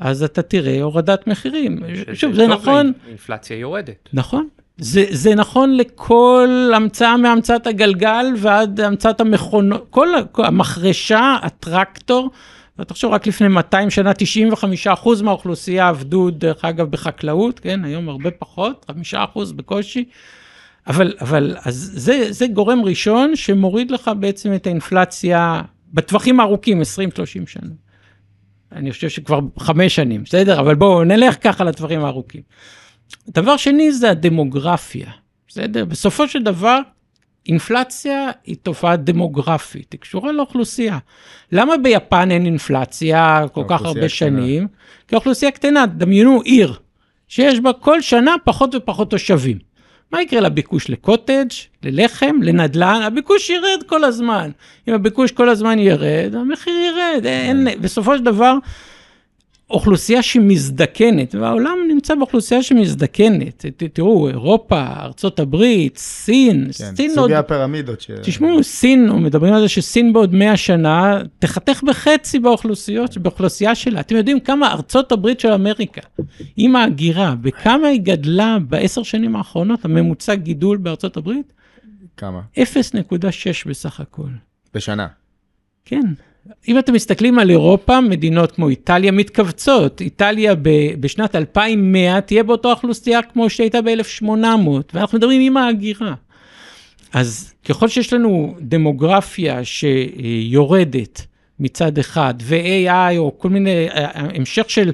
[0.00, 1.78] אז אתה תראה הורדת מחירים.
[2.14, 2.92] שוב, זה נכון...
[3.08, 4.08] אינפלציה יורדת.
[4.12, 4.48] נכון.
[4.78, 12.30] זה, זה נכון לכל המצאה מהמצאת הגלגל ועד המצאת המכונות, כל המחרשה, הטרקטור,
[12.86, 14.12] תחשוב, רק לפני 200 שנה
[14.86, 20.04] 95% מהאוכלוסייה עבדו, דרך אגב, בחקלאות, כן, היום הרבה פחות, 5% בקושי.
[20.86, 25.62] אבל, אבל אז זה, זה גורם ראשון שמוריד לך בעצם את האינפלציה
[25.94, 26.84] בטווחים הארוכים, 20-30
[27.46, 27.70] שנה.
[28.72, 30.60] אני חושב שכבר חמש שנים, בסדר?
[30.60, 32.42] אבל בואו נלך ככה לטווחים הארוכים.
[33.28, 35.10] דבר שני זה הדמוגרפיה,
[35.48, 35.84] בסדר?
[35.84, 36.78] בסופו של דבר,
[37.48, 40.98] אינפלציה היא תופעה דמוגרפית, היא קשורה לאוכלוסייה.
[41.52, 44.08] למה ביפן אין אינפלציה כל כך הרבה קטנה.
[44.08, 44.66] שנים?
[45.08, 46.74] כי האוכלוסייה קטנה, דמיינו עיר,
[47.28, 49.69] שיש בה כל שנה פחות ופחות תושבים.
[50.12, 51.46] מה יקרה לביקוש לקוטג',
[51.82, 53.00] ללחם, לנדל"ן?
[53.02, 54.50] הביקוש ירד כל הזמן.
[54.88, 57.26] אם הביקוש כל הזמן ירד, המחיר ירד.
[57.26, 58.54] אין, בסופו של דבר,
[59.70, 63.66] אוכלוסייה שמזדקנת, והעולם נמצא באוכלוסייה שמזדקנת.
[63.76, 67.32] ת, תראו, אירופה, ארצות הברית, סין, כן, סין סוגי עוד...
[67.32, 68.00] הפירמידות.
[68.00, 68.10] ש...
[68.22, 74.00] תשמעו, סין, מדברים על זה שסין בעוד 100 שנה תחתך בחצי באוכלוסיות, באוכלוסייה שלה.
[74.00, 76.00] אתם יודעים כמה ארצות הברית של אמריקה,
[76.56, 81.52] עם ההגירה, בכמה היא גדלה בעשר שנים האחרונות, הממוצע גידול בארצות הברית?
[82.16, 82.40] כמה?
[82.56, 82.62] 0.6
[83.66, 84.28] בסך הכל.
[84.74, 85.06] בשנה.
[85.84, 86.00] כן.
[86.68, 90.00] אם אתם מסתכלים על אירופה, מדינות כמו איטליה מתכווצות.
[90.00, 90.68] איטליה ב,
[91.00, 94.24] בשנת 2100 תהיה באותה אוכלוסייה כמו שהייתה ב-1800,
[94.94, 96.14] ואנחנו מדברים עם ההגירה.
[97.12, 101.26] אז ככל שיש לנו דמוגרפיה שיורדת
[101.60, 104.92] מצד אחד, ו-AI או כל מיני, אה, אה, המשך של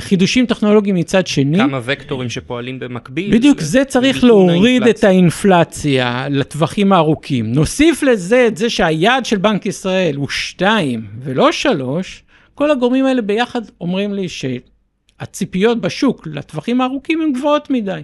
[0.00, 1.58] חידושים טכנולוגיים מצד שני.
[1.58, 3.32] כמה וקטורים שפועלים במקביל.
[3.32, 4.90] בדיוק, זה צריך להוריד האינפלציה.
[4.90, 7.52] את האינפלציה לטווחים הארוכים.
[7.52, 12.22] נוסיף לזה את זה שהיעד של בנק ישראל הוא 2 ולא 3,
[12.54, 18.00] כל הגורמים האלה ביחד אומרים לי שהציפיות בשוק לטווחים הארוכים הן גבוהות מדי.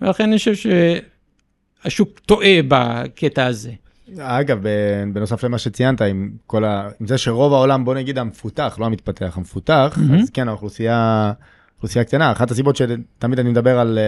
[0.00, 0.70] ולכן אני חושב
[1.84, 3.72] שהשוק טועה בקטע הזה.
[4.18, 4.58] אגב,
[5.12, 6.88] בנוסף למה שציינת, עם, כל ה...
[7.00, 10.22] עם זה שרוב העולם, בוא נגיד המפותח, לא המתפתח, המפותח, mm-hmm.
[10.22, 11.32] אז כן, האוכלוסייה,
[11.76, 12.32] אוכלוסייה קטנה.
[12.32, 13.98] אחת הסיבות שתמיד אני מדבר על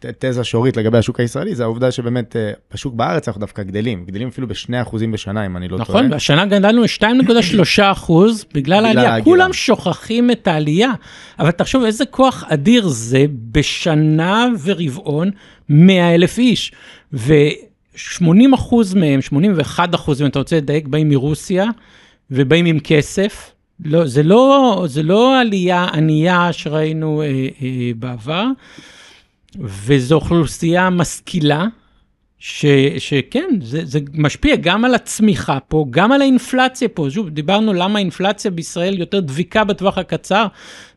[0.00, 4.04] uh, תזה שורית לגבי השוק הישראלי, זה העובדה שבאמת uh, בשוק בארץ אנחנו דווקא גדלים,
[4.04, 6.02] גדלים אפילו ב-2% בשנה, אם אני לא נכון, טועה.
[6.02, 8.12] נכון, השנה גדלנו 2.3%
[8.54, 9.24] בגלל העלייה.
[9.24, 10.90] כולם שוכחים את העלייה,
[11.38, 15.30] אבל תחשוב איזה כוח אדיר זה בשנה ורבעון
[15.68, 16.72] 100 אלף איש.
[17.12, 17.34] ו...
[18.08, 21.66] 80 אחוז מהם, 81 אחוז, אם אתה רוצה לדייק, באים מרוסיה
[22.30, 23.52] ובאים עם כסף.
[23.84, 27.26] לא, זה, לא, זה לא עלייה ענייה שראינו אה,
[27.62, 28.46] אה, בעבר,
[29.60, 31.64] וזו אוכלוסייה משכילה,
[32.42, 32.66] ש,
[32.98, 37.06] שכן, זה, זה משפיע גם על הצמיחה פה, גם על האינפלציה פה.
[37.10, 40.46] שוב, דיברנו למה האינפלציה בישראל יותר דביקה בטווח הקצר,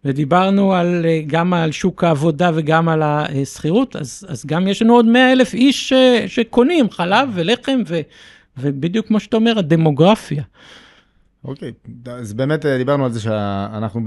[0.06, 4.94] ודיברנו על, אה, גם על שוק העבודה וגם על השכירות, אז, אז גם יש לנו
[4.94, 5.94] עוד 100 אלף איש ש,
[6.28, 8.00] שקונים חלב ולחם, ו,
[8.58, 10.44] ובדיוק כמו שאתה אומר, הדמוגרפיה.
[11.44, 11.72] אוקיי,
[12.06, 14.02] אז באמת אה, דיברנו על זה שאנחנו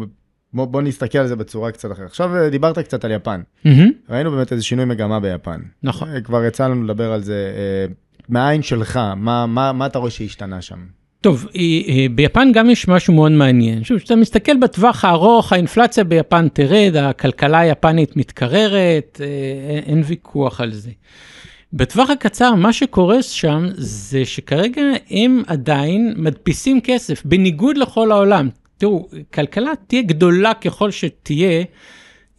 [0.57, 2.07] בוא, בוא נסתכל על זה בצורה קצת אחרת.
[2.07, 3.41] עכשיו אה, דיברת קצת על יפן.
[3.67, 3.71] Mm-hmm.
[4.11, 5.61] ראינו באמת איזה שינוי מגמה ביפן.
[5.83, 6.09] נכון.
[6.09, 7.53] אה, כבר יצא לנו לדבר על זה.
[7.57, 7.93] אה,
[8.29, 10.79] מהעין שלך, מה, מה, מה אתה רואה שהשתנה שם?
[11.21, 11.47] טוב,
[12.15, 13.85] ביפן גם יש משהו מאוד מעניין.
[13.85, 19.21] שוב, כשאתה מסתכל בטווח הארוך, האינפלציה ביפן תרד, הכלכלה היפנית מתקררת,
[19.87, 20.91] אין ויכוח על זה.
[21.73, 28.49] בטווח הקצר, מה שקורה שם זה שכרגע הם עדיין מדפיסים כסף, בניגוד לכל העולם.
[28.79, 31.65] תראו, כלכלה תהיה גדולה ככל שתהיה,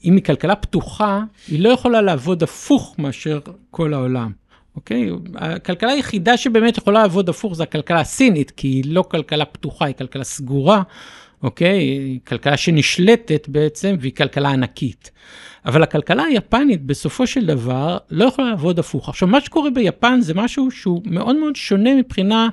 [0.05, 3.39] אם היא כלכלה פתוחה, היא לא יכולה לעבוד הפוך מאשר
[3.71, 4.31] כל העולם,
[4.75, 5.09] אוקיי?
[5.35, 9.95] הכלכלה היחידה שבאמת יכולה לעבוד הפוך זה הכלכלה הסינית, כי היא לא כלכלה פתוחה, היא
[9.95, 10.81] כלכלה סגורה,
[11.43, 11.77] אוקיי?
[11.79, 15.11] היא כלכלה שנשלטת בעצם, והיא כלכלה ענקית.
[15.65, 19.09] אבל הכלכלה היפנית בסופו של דבר לא יכולה לעבוד הפוך.
[19.09, 22.49] עכשיו, מה שקורה ביפן זה משהו שהוא מאוד מאוד שונה מבחינה...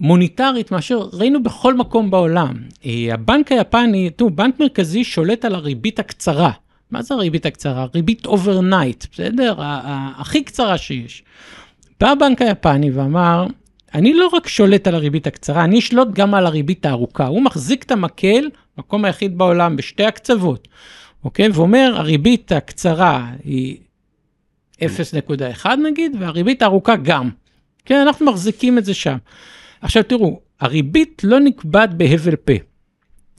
[0.00, 2.54] מוניטרית מאשר ראינו בכל מקום בעולם.
[2.86, 6.50] אה, הבנק היפני, תראו, בנק מרכזי שולט על הריבית הקצרה.
[6.90, 7.86] מה זה הריבית הקצרה?
[7.94, 9.54] ריבית overnight, בסדר?
[10.18, 11.22] הכי קצרה שיש.
[12.00, 13.46] בא הבנק היפני ואמר,
[13.94, 17.26] אני לא רק שולט על הריבית הקצרה, אני אשלוט גם על הריבית הארוכה.
[17.26, 20.68] הוא מחזיק את המקל, מקום היחיד בעולם, בשתי הקצוות,
[21.24, 21.48] אוקיי?
[21.48, 23.76] ואומר, הריבית הקצרה היא
[24.80, 27.30] 0.1 נגיד, והריבית הארוכה גם.
[27.84, 29.16] כן, אנחנו מחזיקים את זה שם.
[29.80, 32.52] עכשיו תראו, הריבית לא נקבעת בהבל פה,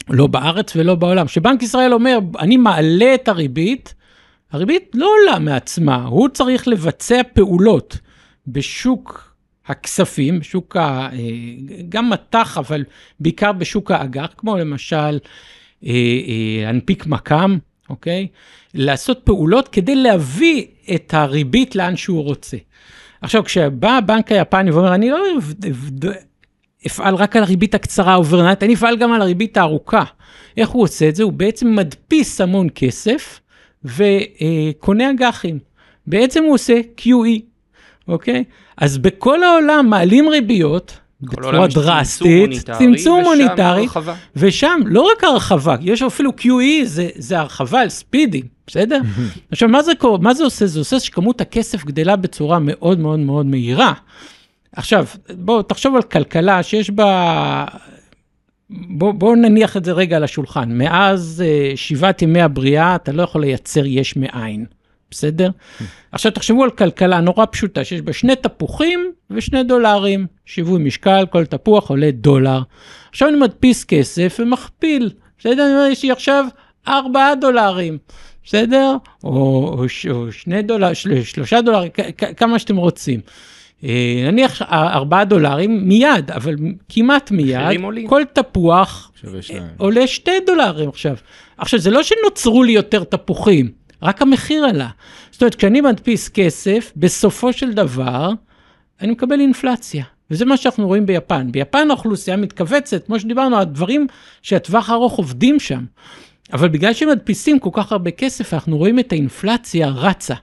[0.10, 1.25] לא בארץ ולא בעולם.
[1.25, 3.93] כשבנק ישראל אומר, אני מעלה את הריבית,
[4.52, 7.97] הריבית לא עולה מעצמה, הוא צריך לבצע פעולות
[8.47, 11.10] בשוק הכספים, בשוק ה...
[11.13, 11.19] אה,
[11.89, 12.84] גם מטח, אבל
[13.19, 15.19] בעיקר בשוק האג"ח, כמו למשל אה,
[15.84, 17.58] אה, להנפיק מק"מ,
[17.89, 18.28] אוקיי?
[18.73, 22.58] לעשות פעולות כדי להביא את הריבית לאן שהוא רוצה.
[23.21, 25.17] עכשיו, כשבא הבנק היפני ואומר, אני לא
[26.88, 30.04] אפעל רק על הריבית הקצרה overnight, אני אפעל גם על הריבית הארוכה.
[30.58, 31.24] איך הוא עושה את זה?
[31.24, 33.39] הוא בעצם מדפיס המון כסף
[33.86, 35.60] וקונה אג"חים.
[36.08, 37.42] בעצם הוא עושה QE,
[38.08, 38.44] אוקיי?
[38.78, 43.88] אז בכל העולם מעלים ריביות, בצורה דרסטית, צמצום מוניטרי,
[44.36, 49.00] ושם לא רק הרחבה, יש אפילו QE, זה, זה הרחבה על ספידים, בסדר?
[49.52, 50.65] עכשיו, מה זה, מה זה עושה?
[50.65, 53.94] זה עושה שכמות הכסף גדלה בצורה מאוד מאוד מאוד מהירה.
[54.75, 57.65] עכשיו, בוא, תחשוב על כלכלה שיש בה...
[58.69, 60.77] בוא, בוא נניח את זה רגע על השולחן.
[60.77, 64.65] מאז uh, שבעת ימי הבריאה, אתה לא יכול לייצר יש מאין.
[65.12, 65.49] בסדר?
[66.12, 70.27] עכשיו תחשבו על כלכלה נורא פשוטה, שיש בה שני תפוחים ושני דולרים.
[70.45, 72.62] שיווי משקל, כל תפוח עולה דולר.
[73.10, 75.88] עכשיו אני מדפיס כסף ומכפיל, בסדר?
[75.91, 76.45] יש לי עכשיו
[76.88, 77.97] 4 דולרים,
[78.43, 78.95] בסדר?
[79.23, 81.91] או, או, או שני דולר, של, שלושה דולרים,
[82.38, 83.19] כמה שאתם רוצים.
[83.84, 86.56] אה, נניח 4 דולרים מיד, אבל
[86.89, 89.12] כמעט מיד, כל תפוח
[89.78, 91.15] עולה 2 דולרים עכשיו.
[91.58, 93.72] עכשיו, זה לא שנוצרו לי יותר תפוחים.
[94.02, 94.89] רק המחיר עלה.
[95.32, 98.32] זאת אומרת, כשאני מדפיס כסף, בסופו של דבר,
[99.02, 100.04] אני מקבל אינפלציה.
[100.32, 101.52] וזה מה שאנחנו רואים ביפן.
[101.52, 104.08] ביפן האוכלוסייה מתכווצת, כמו שדיברנו, הדברים
[104.42, 105.86] שהטווח הארוך עובדים שם.
[106.54, 110.36] אבל בגלל שמדפיסים כל כך הרבה כסף, אנחנו רואים את האינפלציה רצה.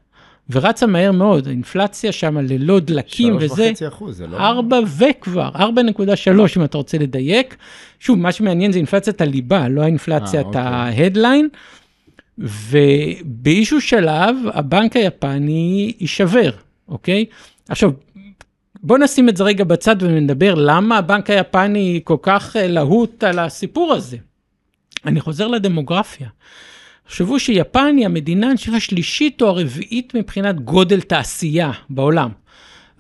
[0.51, 4.37] ורצה מהר מאוד, האינפלציה שם ללא דלקים וזה, 3.5 אחוז, זה לא...
[4.37, 5.61] 4 וכבר, 4.3
[6.57, 7.57] אם אתה רוצה לדייק.
[8.01, 10.63] שוב, מה שמעניין זה אינפלציית הליבה, לא האינפלציית אוקיי.
[10.63, 11.49] ההדליין.
[12.39, 16.51] ובאיזשהו שלב הבנק היפני יישבר,
[16.89, 17.25] אוקיי?
[17.69, 17.91] עכשיו,
[18.83, 23.39] בוא נשים את זה רגע בצד ונדבר למה הבנק היפני כל כך אה, להוט על
[23.39, 24.17] הסיפור הזה.
[25.07, 26.29] אני חוזר לדמוגרפיה.
[27.07, 32.31] תחשבו שיפן היא המדינה, אני חושב, השלישית או הרביעית מבחינת גודל תעשייה בעולם.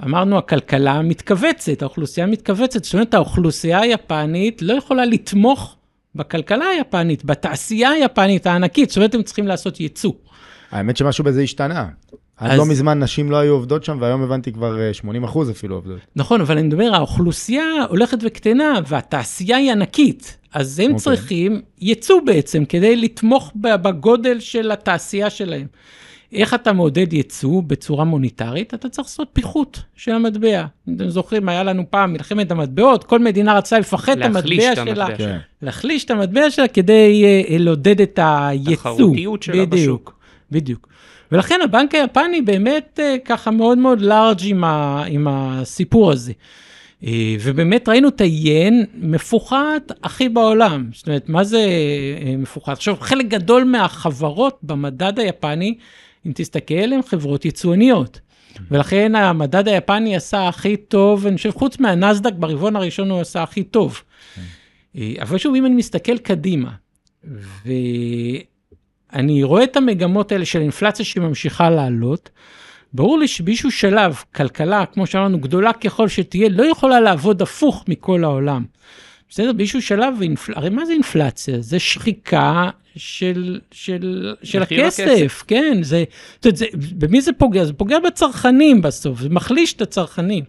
[0.05, 5.77] אמרנו, הכלכלה מתכווצת, האוכלוסייה מתכווצת, זאת אומרת, האוכלוסייה היפנית לא יכולה לתמוך
[6.15, 10.13] בכלכלה היפנית, בתעשייה היפנית הענקית, זאת אומרת, הם צריכים לעשות ייצוא.
[10.71, 11.89] האמת שמשהו בזה השתנה.
[12.37, 15.51] עד אז- לא מזמן נשים לא היו עובדות שם, והיום הבנתי כבר אה, 80 אחוז
[15.51, 15.99] אפילו עובדות.
[16.17, 20.37] נכון, אבל אני מדבר, האוכלוסייה הולכת וקטנה, והתעשייה היא ענקית.
[20.53, 20.99] אז הם אוקיי.
[20.99, 25.67] צריכים ייצוא בעצם, כדי לתמוך בגודל של התעשייה שלהם.
[26.33, 28.75] איך אתה מעודד ייצוא בצורה מוניטרית?
[28.75, 30.65] אתה צריך לעשות פיחות של המטבע.
[30.89, 34.83] אם אתם זוכרים, היה לנו פעם מלחמת המטבעות, כל מדינה רצה לפחד את להחליש המטבע
[34.83, 35.17] את שלה.
[35.17, 35.39] כן.
[35.63, 38.75] להחליש את המטבע שלה כדי אה, לעודד את הייצוא.
[38.75, 40.19] תחרותיות שלה בדיוק, בשוק.
[40.51, 40.89] בדיוק.
[41.33, 46.33] ולכן הבנק היפני באמת אה, ככה מאוד מאוד לארג' עם, ה, עם הסיפור הזה.
[47.05, 50.91] אה, ובאמת ראינו את היין מפוחת הכי בעולם.
[50.93, 51.67] זאת אומרת, מה זה
[52.27, 52.73] אה, מפוחת?
[52.73, 55.79] עכשיו, חלק גדול מהחברות במדד היפני,
[56.27, 58.21] אם תסתכל, הן חברות יצואניות.
[58.71, 63.63] ולכן המדד היפני עשה הכי טוב, אני חושב, חוץ מהנסדק, ברבעון הראשון הוא עשה הכי
[63.63, 64.03] טוב.
[64.97, 66.71] אה, אבל שוב, אם אני מסתכל קדימה,
[69.13, 72.31] ואני רואה את המגמות האלה של אינפלציה שממשיכה לעלות,
[72.93, 78.25] ברור לי שבאיזשהו שלב, כלכלה, כמו שאמרנו, גדולה ככל שתהיה, לא יכולה לעבוד הפוך מכל
[78.25, 78.65] העולם.
[79.31, 79.53] בסדר?
[79.53, 80.53] באיזשהו שלב, אינפל...
[80.57, 81.61] הרי מה זה אינפלציה?
[81.61, 85.45] זה שחיקה של, של, של הכסף, הכסף.
[85.47, 87.65] כן, זה, זאת אומרת, זה, במי זה פוגע?
[87.65, 90.45] זה פוגע בצרכנים בסוף, זה מחליש את הצרכנים.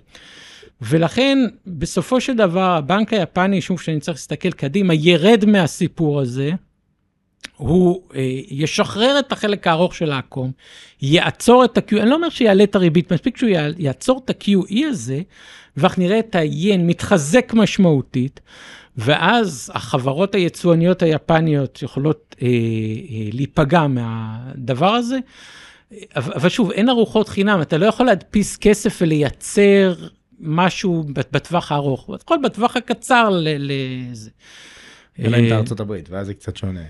[0.82, 6.52] ולכן, בסופו של דבר, הבנק היפני, שוב, שאני צריך להסתכל קדימה, ירד מהסיפור הזה,
[7.58, 10.52] הוא אה, ישחרר את החלק הארוך של העקום,
[11.02, 14.86] יעצור את ה-QE, אני לא אומר שיעלה את הריבית, מספיק שהוא יע- יעצור את ה-QE
[14.90, 15.22] הזה,
[15.78, 18.40] ואנחנו נראה את ה-ין מתחזק משמעותית,
[18.98, 22.52] ואז החברות היצואניות היפניות יכולות אה, אה,
[23.34, 25.18] להיפגע מהדבר הזה.
[26.16, 29.96] אבל שוב, אין ארוחות חינם, אתה לא יכול להדפיס כסף ולייצר
[30.40, 34.30] משהו בטווח הארוך, לפחות בטווח הקצר לזה.
[35.20, 36.82] אלא אם אה, אתה ארצות הברית, ואז זה קצת שונה.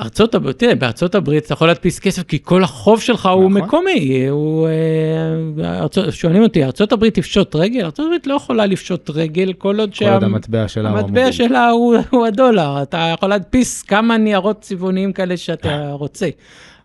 [0.00, 3.62] ארצות הברית, תראה, בארצות הברית אתה יכול להדפיס כסף כי כל החוב שלך הוא נכון.
[3.62, 7.84] מקומי, הוא, אה, ארצות, שואלים אותי, ארצות הברית תפשוט רגל?
[7.84, 11.32] ארצות הברית לא יכולה לפשוט רגל כל עוד כל עוד המטבע שלה הוא המטבע.
[11.32, 16.28] שלה הוא, הוא הדולר, אתה יכול להדפיס כמה ניירות צבעוניים כאלה שאתה רוצה.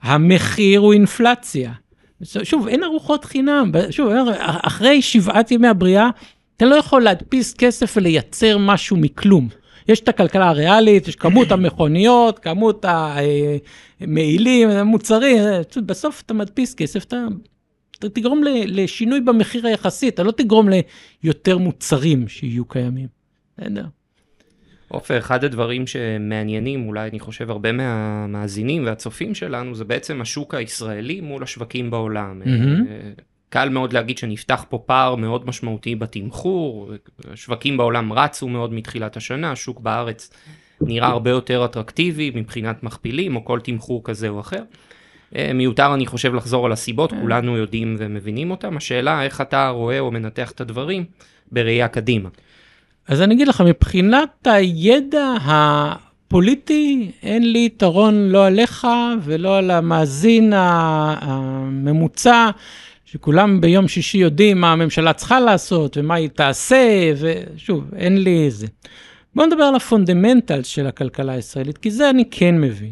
[0.01, 1.71] המחיר הוא אינפלציה.
[2.43, 6.10] שוב, אין ארוחות חינם, שוב, אחרי שבעת ימי הבריאה,
[6.58, 9.47] אתה לא יכול להדפיס כסף ולייצר משהו מכלום.
[9.88, 12.86] יש את הכלכלה הריאלית, יש כמות המכוניות, כמות
[14.02, 15.38] המעילים, המוצרים,
[15.69, 17.17] פשוט בסוף אתה מדפיס כסף, אתה,
[18.00, 20.69] אתה תגרום לשינוי במחיר היחסי, אתה לא תגרום
[21.24, 23.08] ליותר מוצרים שיהיו קיימים.
[23.58, 23.86] בסדר.
[24.88, 31.21] עופר, אחד הדברים שמעניינים, אולי אני חושב הרבה מהמאזינים והצופים שלנו, זה בעצם השוק הישראלי
[31.21, 32.39] מול השווקים בעולם.
[32.39, 32.86] מהמם.
[33.49, 36.91] קל מאוד להגיד שנפתח פה פער מאוד משמעותי בתמחור,
[37.36, 40.29] שווקים בעולם רצו מאוד מתחילת השנה, השוק בארץ
[40.81, 44.63] נראה הרבה יותר אטרקטיבי מבחינת מכפילים או כל תמחור כזה או אחר.
[45.36, 47.21] אה, מיותר אני חושב לחזור על הסיבות, כן.
[47.21, 51.05] כולנו יודעים ומבינים אותם, השאלה איך אתה רואה או מנתח את הדברים
[51.51, 52.29] בראייה קדימה.
[53.08, 58.88] אז אני אגיד לך, מבחינת הידע הפוליטי, אין לי יתרון לא עליך
[59.23, 62.49] ולא על המאזין הממוצע,
[63.15, 68.67] שכולם ביום שישי יודעים מה הממשלה צריכה לעשות ומה היא תעשה, ושוב, אין לי זה.
[69.36, 72.91] בואו נדבר על ה fundamental של הכלכלה הישראלית, כי זה אני כן מבין.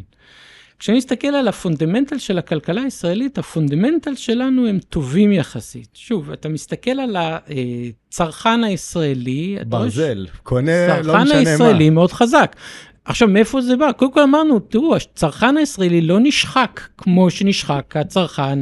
[0.79, 5.89] כשאני מסתכל על ה fundamental של הכלכלה הישראלית, ה fundamental שלנו הם טובים יחסית.
[5.93, 11.95] שוב, אתה מסתכל על הצרכן הישראלי, ברזל, קונה לא הצרכן משנה הישראלי מה.
[11.95, 12.55] מאוד חזק.
[13.05, 13.91] עכשיו, מאיפה זה בא?
[13.91, 18.62] קודם כל אמרנו, תראו, הצרכן הישראלי לא נשחק כמו שנשחק הצרכן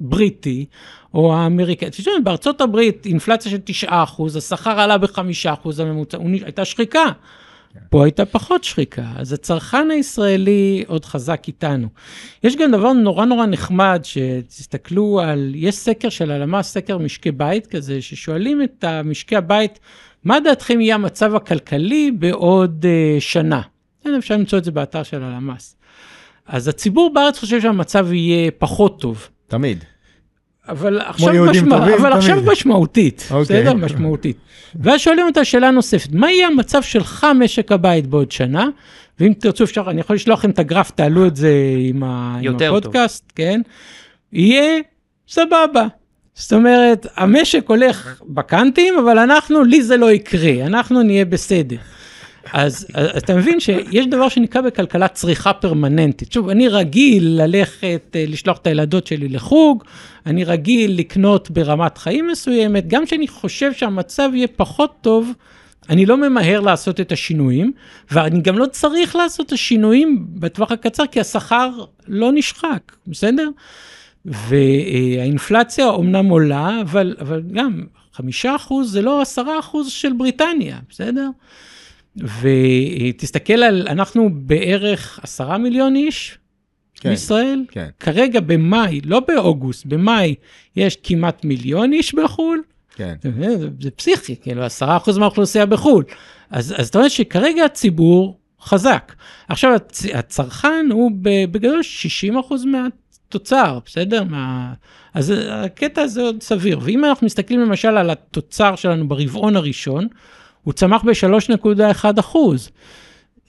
[0.00, 0.66] הבריטי
[1.14, 1.90] או האמריקאי.
[1.90, 3.92] תשמעו, בארצות הברית אינפלציה של 9%,
[4.36, 7.10] השכר עלה ב-5% הממוצע, הייתה שחיקה.
[7.90, 11.88] פה הייתה פחות שחיקה, אז הצרכן הישראלי עוד חזק איתנו.
[12.44, 17.66] יש גם דבר נורא נורא נחמד, שתסתכלו על, יש סקר של הלמ"ס, סקר משקי בית
[17.66, 19.78] כזה, ששואלים את משקי הבית,
[20.24, 23.60] מה דעתכם יהיה המצב הכלכלי בעוד uh, שנה?
[24.04, 25.76] כן, אפשר למצוא את זה באתר של הלמ"ס.
[26.46, 29.28] אז הציבור בארץ חושב שהמצב יהיה פחות טוב.
[29.46, 29.84] תמיד.
[30.68, 32.12] אבל עכשיו, משמע, טובים, אבל תמיד.
[32.12, 33.40] עכשיו משמעותית, אוקיי.
[33.42, 33.74] בסדר?
[33.74, 34.36] משמעותית.
[34.80, 38.68] ואז שואלים אותה שאלה נוספת, מה יהיה המצב שלך משק הבית בעוד שנה?
[39.20, 42.44] ואם תרצו אפשר, אני יכול לשלוח לכם את הגרף, תעלו את זה עם, ה, עם
[42.44, 42.76] יותר טוב.
[42.76, 43.60] הפודקאסט, כן?
[44.32, 44.80] יהיה
[45.28, 45.86] סבבה.
[46.34, 51.76] זאת אומרת, המשק הולך בקאנטים, אבל אנחנו, לי זה לא יקרה, אנחנו נהיה בסדר.
[52.52, 56.32] אז, אז אתה מבין שיש דבר שנקרא בכלכלה צריכה פרמננטית.
[56.32, 59.84] שוב, אני רגיל ללכת, אה, לשלוח את הילדות שלי לחוג,
[60.26, 65.32] אני רגיל לקנות ברמת חיים מסוימת, גם כשאני חושב שהמצב יהיה פחות טוב,
[65.88, 67.72] אני לא ממהר לעשות את השינויים,
[68.10, 71.70] ואני גם לא צריך לעשות את השינויים בטווח הקצר, כי השכר
[72.08, 73.48] לא נשחק, בסדר?
[74.24, 81.28] והאינפלציה אומנם עולה, אבל, אבל גם חמישה אחוז זה לא עשרה אחוז של בריטניה, בסדר?
[82.18, 86.38] ותסתכל על, אנחנו בערך עשרה מיליון איש
[86.94, 87.64] כן, בישראל.
[87.70, 87.88] כן.
[88.00, 90.34] כרגע במאי, לא באוגוסט, במאי
[90.76, 92.62] יש כמעט מיליון איש בחו"ל.
[92.96, 93.14] כן.
[93.22, 96.04] זה, זה פסיכי, כאילו עשרה אחוז מהאוכלוסייה בחו"ל.
[96.50, 99.12] אז, אז אתה אומר שכרגע הציבור חזק.
[99.48, 104.24] עכשיו הצ, הצרכן הוא בגדול 60 אחוז מהתוצר, בסדר?
[104.24, 104.72] מה...
[105.14, 106.78] אז הקטע הזה עוד סביר.
[106.82, 110.08] ואם אנחנו מסתכלים למשל על התוצר שלנו ברבעון הראשון,
[110.66, 112.70] הוא צמח ב-3.1 אחוז.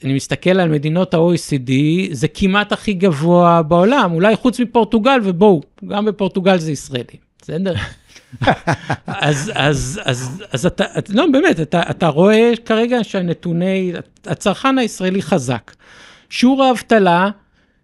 [0.04, 1.72] אני מסתכל על מדינות ה-OECD,
[2.12, 7.74] זה כמעט הכי גבוה בעולם, אולי חוץ מפורטוגל, ובואו, גם בפורטוגל זה ישראלי, בסדר?
[9.08, 13.94] אז, אז, אז, אז אתה, את- לא, באמת, אתה, אתה רואה כרגע שהנתוני,
[14.26, 15.72] הצרכן הישראלי חזק.
[16.30, 17.30] שיעור האבטלה,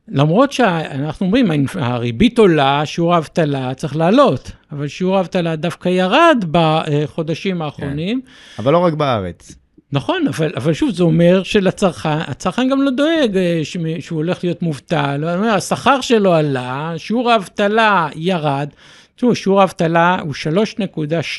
[0.07, 7.61] למרות שאנחנו אומרים, הריבית עולה, שיעור האבטלה צריך לעלות, אבל שיעור האבטלה דווקא ירד בחודשים
[7.61, 8.21] האחרונים.
[8.59, 9.55] אבל לא רק בארץ.
[9.91, 13.61] נכון, אבל, אבל שוב, זה אומר שלצרכן, הצרכן גם לא דואג אה,
[13.99, 18.69] שהוא הולך להיות מובטל, השכר שלו עלה, שיעור האבטלה ירד.
[19.15, 20.33] תראו, שיעור האבטלה הוא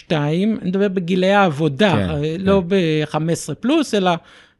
[0.08, 2.40] 3.2, אני מדבר בגילי העבודה, כן, אה, כן.
[2.40, 4.10] לא ב-15 פלוס, אלא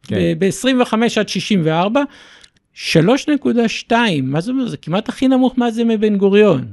[0.03, 0.17] כן.
[0.39, 2.03] ב-25 עד 64.
[2.75, 4.69] 3.2, מה זה אומר?
[4.69, 6.65] זה כמעט הכי נמוך מאז ימי בן גוריון.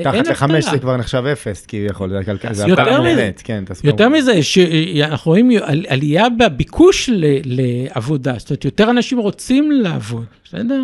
[0.00, 0.64] מתחת לחמש.
[0.64, 2.16] זה כבר נחשב אפס, כביכול, זה
[2.52, 2.66] זה
[3.00, 3.14] מזה.
[3.14, 3.94] מלאת, כן, תסבירו.
[3.94, 7.10] יותר מזה, שאנחנו רואים על- עלייה בביקוש
[7.44, 10.82] לעבודה, זאת אומרת, יותר אנשים רוצים לעבוד, בסדר?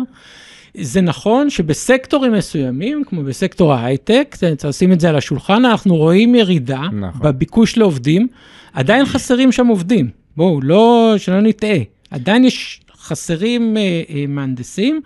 [0.77, 6.35] זה נכון שבסקטורים מסוימים, כמו בסקטור ההייטק, צריך לשים את זה על השולחן, אנחנו רואים
[6.35, 7.21] ירידה נכון.
[7.21, 8.27] בביקוש לעובדים,
[8.73, 11.77] עדיין חסרים שם עובדים, בואו, לא, שלא נטעה,
[12.11, 15.01] עדיין יש חסרים אה, אה, מהנדסים,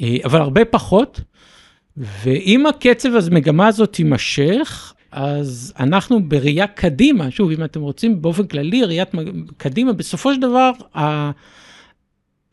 [0.00, 1.20] אה, אבל הרבה פחות,
[1.96, 8.46] ואם הקצב, אז מגמה הזאת תימשך, אז אנחנו בראייה קדימה, שוב, אם אתם רוצים באופן
[8.46, 9.08] כללי, ראיית
[9.56, 10.70] קדימה, בסופו של דבר.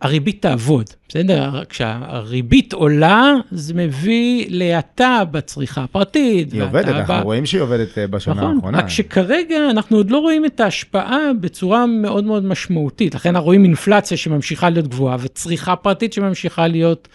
[0.02, 1.64] הריבית תעבוד, בסדר?
[1.70, 6.54] כשהריבית עולה, זה מביא להאטה בצריכה הפרטית.
[6.54, 8.78] היא עובדת, אנחנו ב- רואים שהיא עובדת אה, בשנה נכון, האחרונה.
[8.78, 13.16] רק שכרגע אנחנו עוד לא רואים את ההשפעה בצורה מאוד מאוד משמעותית.
[13.16, 17.08] לכן אנחנו רואים אינפלציה שממשיכה להיות גבוהה וצריכה פרטית שממשיכה להיות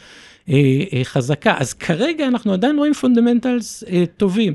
[0.48, 0.54] אה,
[0.92, 1.54] אה, חזקה.
[1.58, 4.54] אז כרגע אנחנו עדיין רואים fundamentals אה, טובים.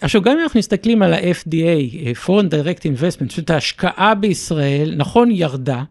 [0.00, 1.56] עכשיו, גם אם אנחנו מסתכלים על ה-FDI,
[2.06, 5.82] אה, Foreign Direct Investment, זאת ההשקעה בישראל, נכון, ירדה,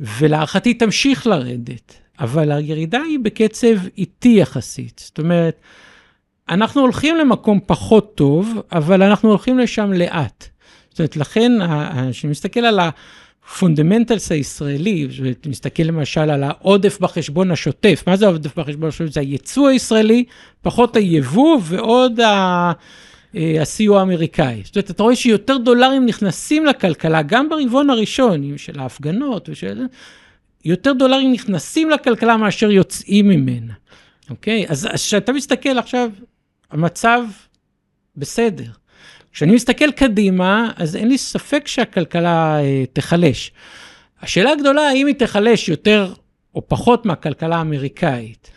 [0.00, 5.02] ולהערכתי תמשיך לרדת, אבל הירידה היא בקצב איטי יחסית.
[5.04, 5.60] זאת אומרת,
[6.48, 10.44] אנחנו הולכים למקום פחות טוב, אבל אנחנו הולכים לשם לאט.
[10.90, 11.52] זאת אומרת, לכן,
[12.10, 15.08] כשאני מסתכל על ה fundamentals הישראלי,
[15.46, 19.12] מסתכל למשל על העודף בחשבון השוטף, מה זה העודף בחשבון השוטף?
[19.12, 20.24] זה הייצוא הישראלי,
[20.62, 22.72] פחות היבוא ועוד ה...
[23.36, 24.62] אה, הסיוע האמריקאי.
[24.64, 29.86] זאת אומרת, אתה רואה שיותר דולרים נכנסים לכלכלה, גם ברבעון הראשון, של ההפגנות ושל...
[30.64, 33.72] יותר דולרים נכנסים לכלכלה מאשר יוצאים ממנה,
[34.30, 34.66] אוקיי?
[34.68, 36.10] אז כשאתה מסתכל עכשיו,
[36.70, 37.22] המצב
[38.16, 38.70] בסדר.
[39.32, 43.52] כשאני מסתכל קדימה, אז אין לי ספק שהכלכלה אה, תיחלש.
[44.22, 46.12] השאלה הגדולה, האם היא תיחלש יותר
[46.54, 48.50] או פחות מהכלכלה האמריקאית.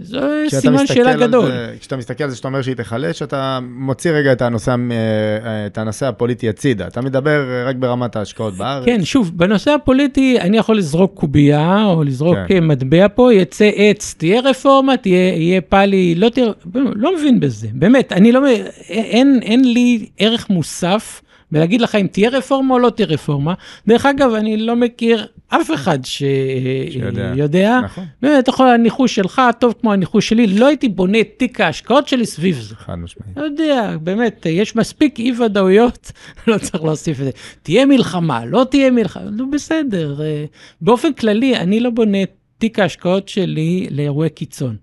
[0.00, 1.46] זה סימן שאלה גדול.
[1.46, 5.66] זה, כשאתה מסתכל על זה שאתה אומר שהיא תיחלש, אתה מוציא רגע את הנושא, אה,
[5.66, 6.86] את הנושא הפוליטי הצידה.
[6.86, 8.84] אתה מדבר רק ברמת ההשקעות בארץ.
[8.84, 12.64] כן, שוב, בנושא הפוליטי אני יכול לזרוק קובייה, או לזרוק כן.
[12.64, 18.12] מטבע פה, יצא עץ, תהיה רפורמה, תהיה, יהיה פאלי, לא תהיה, לא מבין בזה, באמת,
[18.12, 18.40] אני לא,
[18.88, 21.22] אין, אין לי ערך מוסף.
[21.52, 23.54] ולהגיד לך אם תהיה רפורמה או לא תהיה רפורמה.
[23.86, 27.80] דרך אגב, אני לא מכיר אף אחד שיודע.
[27.84, 28.04] נכון.
[28.22, 32.08] באמת, אתה יכול, הניחוש שלך טוב כמו הניחוש שלי, לא הייתי בונה את תיק ההשקעות
[32.08, 32.76] שלי סביב זה.
[32.76, 33.36] חד משמעית.
[33.36, 36.12] לא יודע, באמת, יש מספיק אי ודאויות,
[36.48, 37.30] לא צריך להוסיף את זה.
[37.62, 40.22] תהיה מלחמה, לא תהיה מלחמה, נו בסדר.
[40.22, 40.44] אה,
[40.80, 44.76] באופן כללי, אני לא בונה את תיק ההשקעות שלי לאירועי קיצון.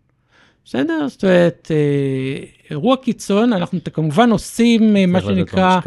[0.65, 1.07] בסדר?
[1.07, 5.79] זאת אומרת, אה, אירוע קיצון, אנחנו כמובן עושים אה, מה שנקרא...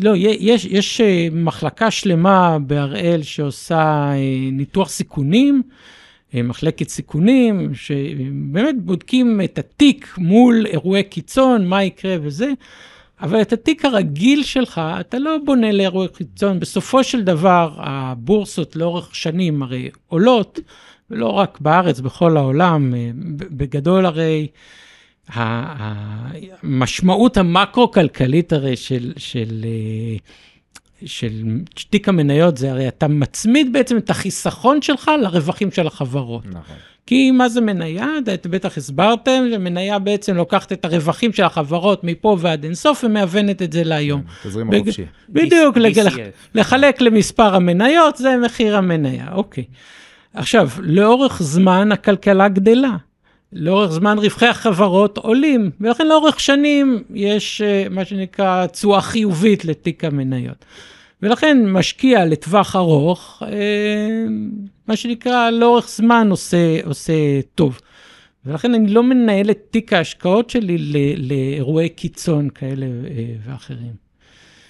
[0.00, 5.62] לא, יש, יש אה, מחלקה שלמה בהראל שעושה אה, ניתוח סיכונים,
[6.34, 12.52] אה, מחלקת סיכונים, שבאמת בודקים את התיק מול אירועי קיצון, מה יקרה וזה,
[13.20, 16.60] אבל את התיק הרגיל שלך, אתה לא בונה לאירועי קיצון.
[16.60, 20.60] בסופו של דבר, הבורסות לאורך שנים הרי עולות,
[21.10, 22.94] ולא רק בארץ, בכל העולם,
[23.50, 24.46] בגדול הרי...
[25.28, 30.16] המשמעות המקרו-כלכלית הרי של, של, אה,
[31.04, 31.30] של
[31.90, 36.46] תיק המניות זה הרי אתה מצמיד בעצם את החיסכון שלך לרווחים של החברות.
[36.46, 36.76] נכון.
[37.06, 38.06] כי מה זה מניה?
[38.34, 43.72] אתם בטח הסברתם, שמניה בעצם לוקחת את הרווחים של החברות מפה ועד אינסוף ומאבנת את
[43.72, 44.22] זה להיום.
[44.22, 44.74] כן, תזרים בג...
[44.74, 45.04] החופשי.
[45.28, 46.14] בדיוק, לח...
[46.54, 49.64] לחלק למספר המניות זה מחיר המניה, אוקיי.
[50.34, 52.96] עכשיו, לאורך זמן הכלכלה גדלה.
[53.52, 60.04] לאורך זמן רווחי החברות עולים, ולכן לאורך שנים יש אה, מה שנקרא תשואה חיובית לתיק
[60.04, 60.64] המניות.
[61.22, 64.26] ולכן משקיע לטווח ארוך, אה,
[64.88, 67.12] מה שנקרא לאורך זמן עושה, עושה
[67.54, 67.80] טוב.
[68.46, 70.78] ולכן אני לא מנהל את תיק ההשקעות שלי
[71.16, 74.01] לאירועי קיצון כאלה אה, ואחרים.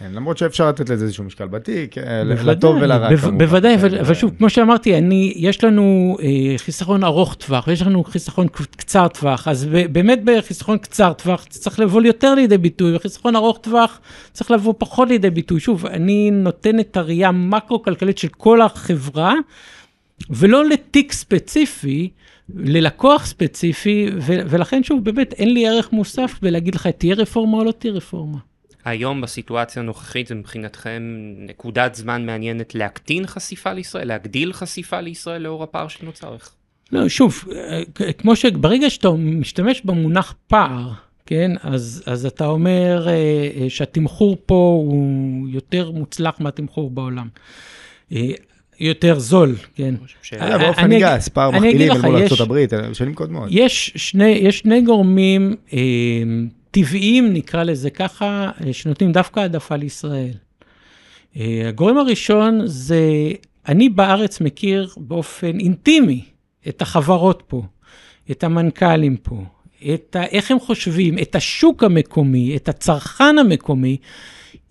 [0.02, 3.38] כן, למרות שאפשר לתת לזה איזשהו משקל בתיק, אה, לטוב ולרע בו, כמובן.
[3.38, 8.04] בוודאי, אבל, אבל שוב, כמו שאמרתי, אני, יש לנו אה, חיסכון ארוך טווח, ויש לנו
[8.04, 8.46] חיסכון
[8.76, 14.00] קצר טווח, אז באמת בחיסכון קצר טווח צריך לבוא יותר לידי ביטוי, וחיסכון ארוך טווח
[14.32, 15.60] צריך לבוא פחות לידי ביטוי.
[15.60, 19.34] שוב, אני נותן את הראייה המקרו-כלכלית של כל החברה,
[20.30, 22.10] ולא לתיק ספציפי,
[22.54, 27.72] ללקוח ספציפי, ולכן שוב, באמת אין לי ערך מוסף בלהגיד לך, תהיה רפורמה או לא
[27.72, 28.38] תהיה רפורמה.
[28.84, 31.02] היום בסיטואציה הנוכחית זה מבחינתכם
[31.38, 36.36] נקודת זמן מעניינת להקטין חשיפה לישראל, להגדיל חשיפה לישראל לאור הפער שנוצר?
[36.92, 37.44] לא, שוב,
[38.18, 40.90] כמו שברגע שאתה משתמש במונח פער,
[41.26, 47.28] כן, אז, אז אתה אומר אה, אה, שהתמחור פה הוא יותר מוצלח מהתמחור בעולם.
[48.12, 48.30] אה,
[48.80, 49.94] יותר זול, כן.
[50.38, 53.48] באופן גס, פער מכפילים אל מול ארה"ב, שנים קודמות.
[53.50, 53.92] יש
[54.50, 55.54] שני גורמים
[56.72, 60.34] טבעיים, נקרא לזה ככה, אה, שנותנים דווקא העדפה לישראל.
[61.36, 63.02] אה, הגורם הראשון זה,
[63.68, 66.24] אני בארץ מכיר באופן אינטימי
[66.68, 67.62] את החברות פה,
[68.30, 69.44] את המנכ"לים פה,
[69.94, 73.96] את ה, איך הם חושבים, את השוק המקומי, את הצרכן המקומי.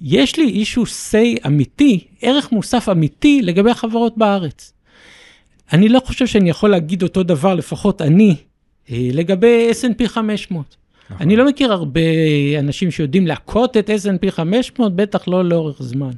[0.01, 4.73] יש לי איזשהו say אמיתי, ערך מוסף אמיתי לגבי החברות בארץ.
[5.73, 8.35] אני לא חושב שאני יכול להגיד אותו דבר, לפחות אני,
[8.91, 10.80] אה, לגבי S&P 500.
[11.11, 11.21] נכון.
[11.27, 12.01] אני לא מכיר הרבה
[12.59, 16.11] אנשים שיודעים להכות את S&P 500, בטח לא לאורך זמן.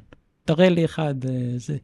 [0.46, 1.76] תראה לי אחד, אה, זה.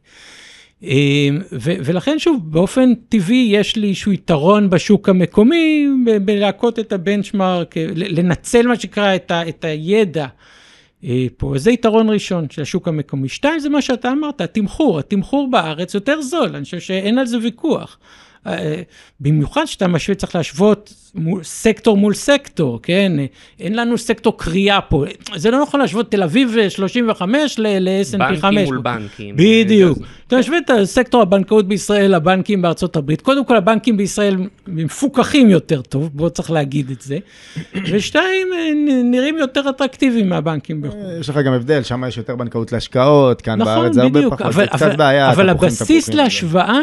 [0.82, 5.86] אמ, ו- ולכן שוב, באופן טבעי יש לי איזשהו יתרון בשוק המקומי
[6.24, 10.26] בלהכות את הבנצ'מארק, לנצל מה שנקרא את, ה- את הידע
[11.04, 11.52] אה, פה.
[11.56, 13.28] זה יתרון ראשון של השוק המקומי.
[13.28, 14.98] שתיים, זה מה שאתה אמרת, התמחור.
[14.98, 17.98] התמחור בארץ יותר זול, אני חושב שאין על זה ויכוח.
[18.46, 18.82] אה,
[19.20, 23.12] במיוחד שאתה משווה, צריך להשוות מול, סקטור מול סקטור, כן?
[23.60, 25.04] אין לנו סקטור קריאה פה.
[25.36, 28.40] זה לא נכון להשוות תל אביב 35 ל-S&P 500.
[28.40, 29.34] בנקים מול בנקים.
[29.38, 29.98] בדיוק.
[30.26, 33.20] אתה משווה את סקטור הבנקאות בישראל לבנקים בארצות הברית.
[33.20, 34.36] קודם כל, הבנקים בישראל
[34.66, 37.18] מפוקחים יותר טוב, בוא צריך להגיד את זה.
[37.92, 38.48] ושתיים,
[39.04, 41.20] נראים יותר אטרקטיביים מהבנקים בחו"ל.
[41.20, 44.52] יש לך גם הבדל, שם יש יותר בנקאות להשקעות, כאן נכון, בארץ זה הרבה פחות,
[44.52, 45.30] זה קצת בעיה.
[45.30, 46.78] אבל הבסיס להשוואה...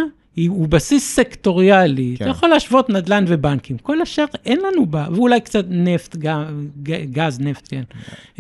[0.46, 2.26] הוא בסיס סקטוריאלי, כן.
[2.26, 6.16] אתה יכול להשוות נדל"ן ובנקים, כל השאר אין לנו בה, ואולי קצת נפט,
[7.12, 7.84] גז, נפט, כן,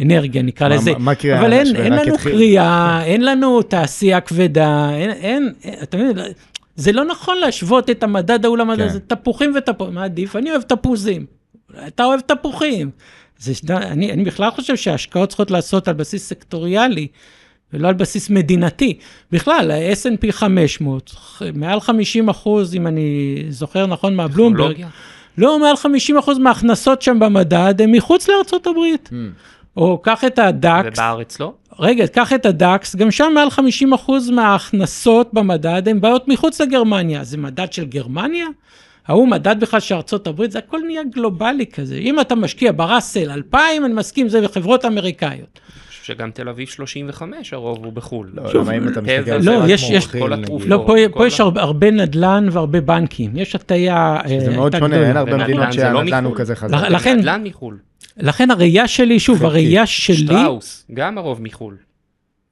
[0.01, 1.39] אנרגיה נקרא לזה, מה קריאה?
[1.39, 6.17] אבל אין, אין לנו קריאה, אין לנו תעשייה כבדה, אין, אין, אתה מבין,
[6.75, 8.89] זה לא נכון להשוות את המדד ההוא למדד, כן.
[8.89, 10.35] זה תפוחים ותפוחים, מה עדיף?
[10.35, 11.25] אני אוהב תפוזים,
[11.87, 12.89] אתה אוהב תפוחים.
[13.39, 17.07] זה, אני, אני בכלל חושב שההשקעות צריכות לעשות על בסיס סקטוריאלי.
[17.73, 18.97] ולא על בסיס מדינתי.
[19.31, 21.15] בכלל, ה-S&P 500,
[21.53, 24.85] מעל 50 אחוז, אם אני זוכר נכון מהבלומברג,
[25.37, 29.09] לא, מעל 50 אחוז מההכנסות שם במדד הם מחוץ לארצות הברית.
[29.11, 29.15] Mm.
[29.77, 30.99] או קח את הדאקס.
[30.99, 31.53] ובארץ לא?
[31.79, 37.23] רגע, קח את הדאקס, גם שם מעל 50 אחוז מההכנסות במדד הן באות מחוץ לגרמניה.
[37.23, 38.45] זה מדד של גרמניה?
[39.07, 41.95] ההוא מדד בכלל של ארצות הברית, זה הכל נהיה גלובלי כזה.
[41.95, 45.59] אם אתה משקיע בראסל 2000, אני מסכים, זה בחברות אמריקאיות.
[46.07, 48.29] שגם תל אביב 35 הרוב הוא בחו"ל.
[48.33, 50.67] לא, למה אם אתה מסתכל על לא, יש, יש, כל התרופות.
[50.67, 55.17] לא, פה, פה יש הרבה נדל"ן והרבה בנקים, יש הטיה אה, זה מאוד שונה, אין
[55.17, 56.77] הרבה מדינות לא שהנדל"ן הוא כזה חזק.
[56.89, 57.77] לכן, נדל"ן מחו"ל.
[58.17, 60.15] לכן הראייה שלי, שוב, הראייה שלי...
[60.15, 61.75] שטראוס, גם הרוב מחו"ל.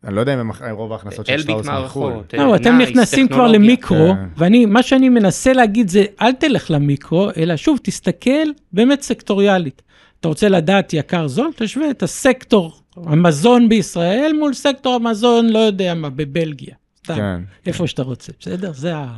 [0.03, 2.13] אני לא יודע אם רוב ההכנסות של שטראוס מחו"ל.
[2.33, 4.27] לא, אתם נכנסים כבר למיקרו, כן.
[4.37, 9.81] ואני, מה שאני מנסה להגיד זה, אל תלך למיקרו, אלא שוב, תסתכל באמת סקטוריאלית.
[10.25, 15.93] אתה רוצה לדעת יקר זול, תשווה את הסקטור המזון בישראל מול סקטור המזון, לא יודע
[15.93, 16.75] מה, בבלגיה.
[17.03, 17.41] סתם, כן.
[17.65, 18.73] איפה שאתה רוצה, בסדר?
[18.73, 19.15] זה ה...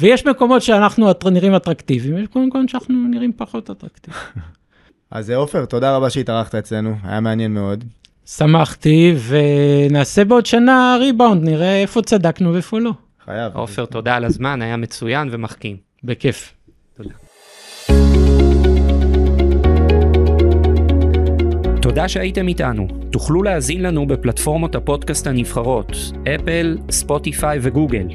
[0.00, 4.22] ויש מקומות שאנחנו נראים אטרקטיביים, ויש מקומות שאנחנו נראים פחות אטרקטיביים.
[5.10, 7.84] אז עופר, תודה רבה שהתארחת אצלנו, היה מעניין מאוד.
[8.26, 12.92] שמחתי, ונעשה בעוד שנה ריבאונד, נראה איפה צדקנו ואיפה לא.
[13.24, 13.56] חייב.
[13.56, 15.76] עופר, תודה על הזמן, היה מצוין ומחכים.
[16.04, 16.52] בכיף.
[16.96, 17.10] תודה.
[21.82, 22.86] תודה שהייתם איתנו.
[23.10, 25.96] תוכלו להאזין לנו בפלטפורמות הפודקאסט הנבחרות,
[26.34, 28.06] אפל, ספוטיפיי וגוגל.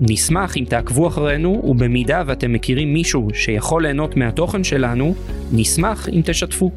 [0.00, 5.14] נשמח אם תעקבו אחרינו, ובמידה ואתם מכירים מישהו שיכול ליהנות מהתוכן שלנו,
[5.52, 6.70] נשמח אם תשתפו.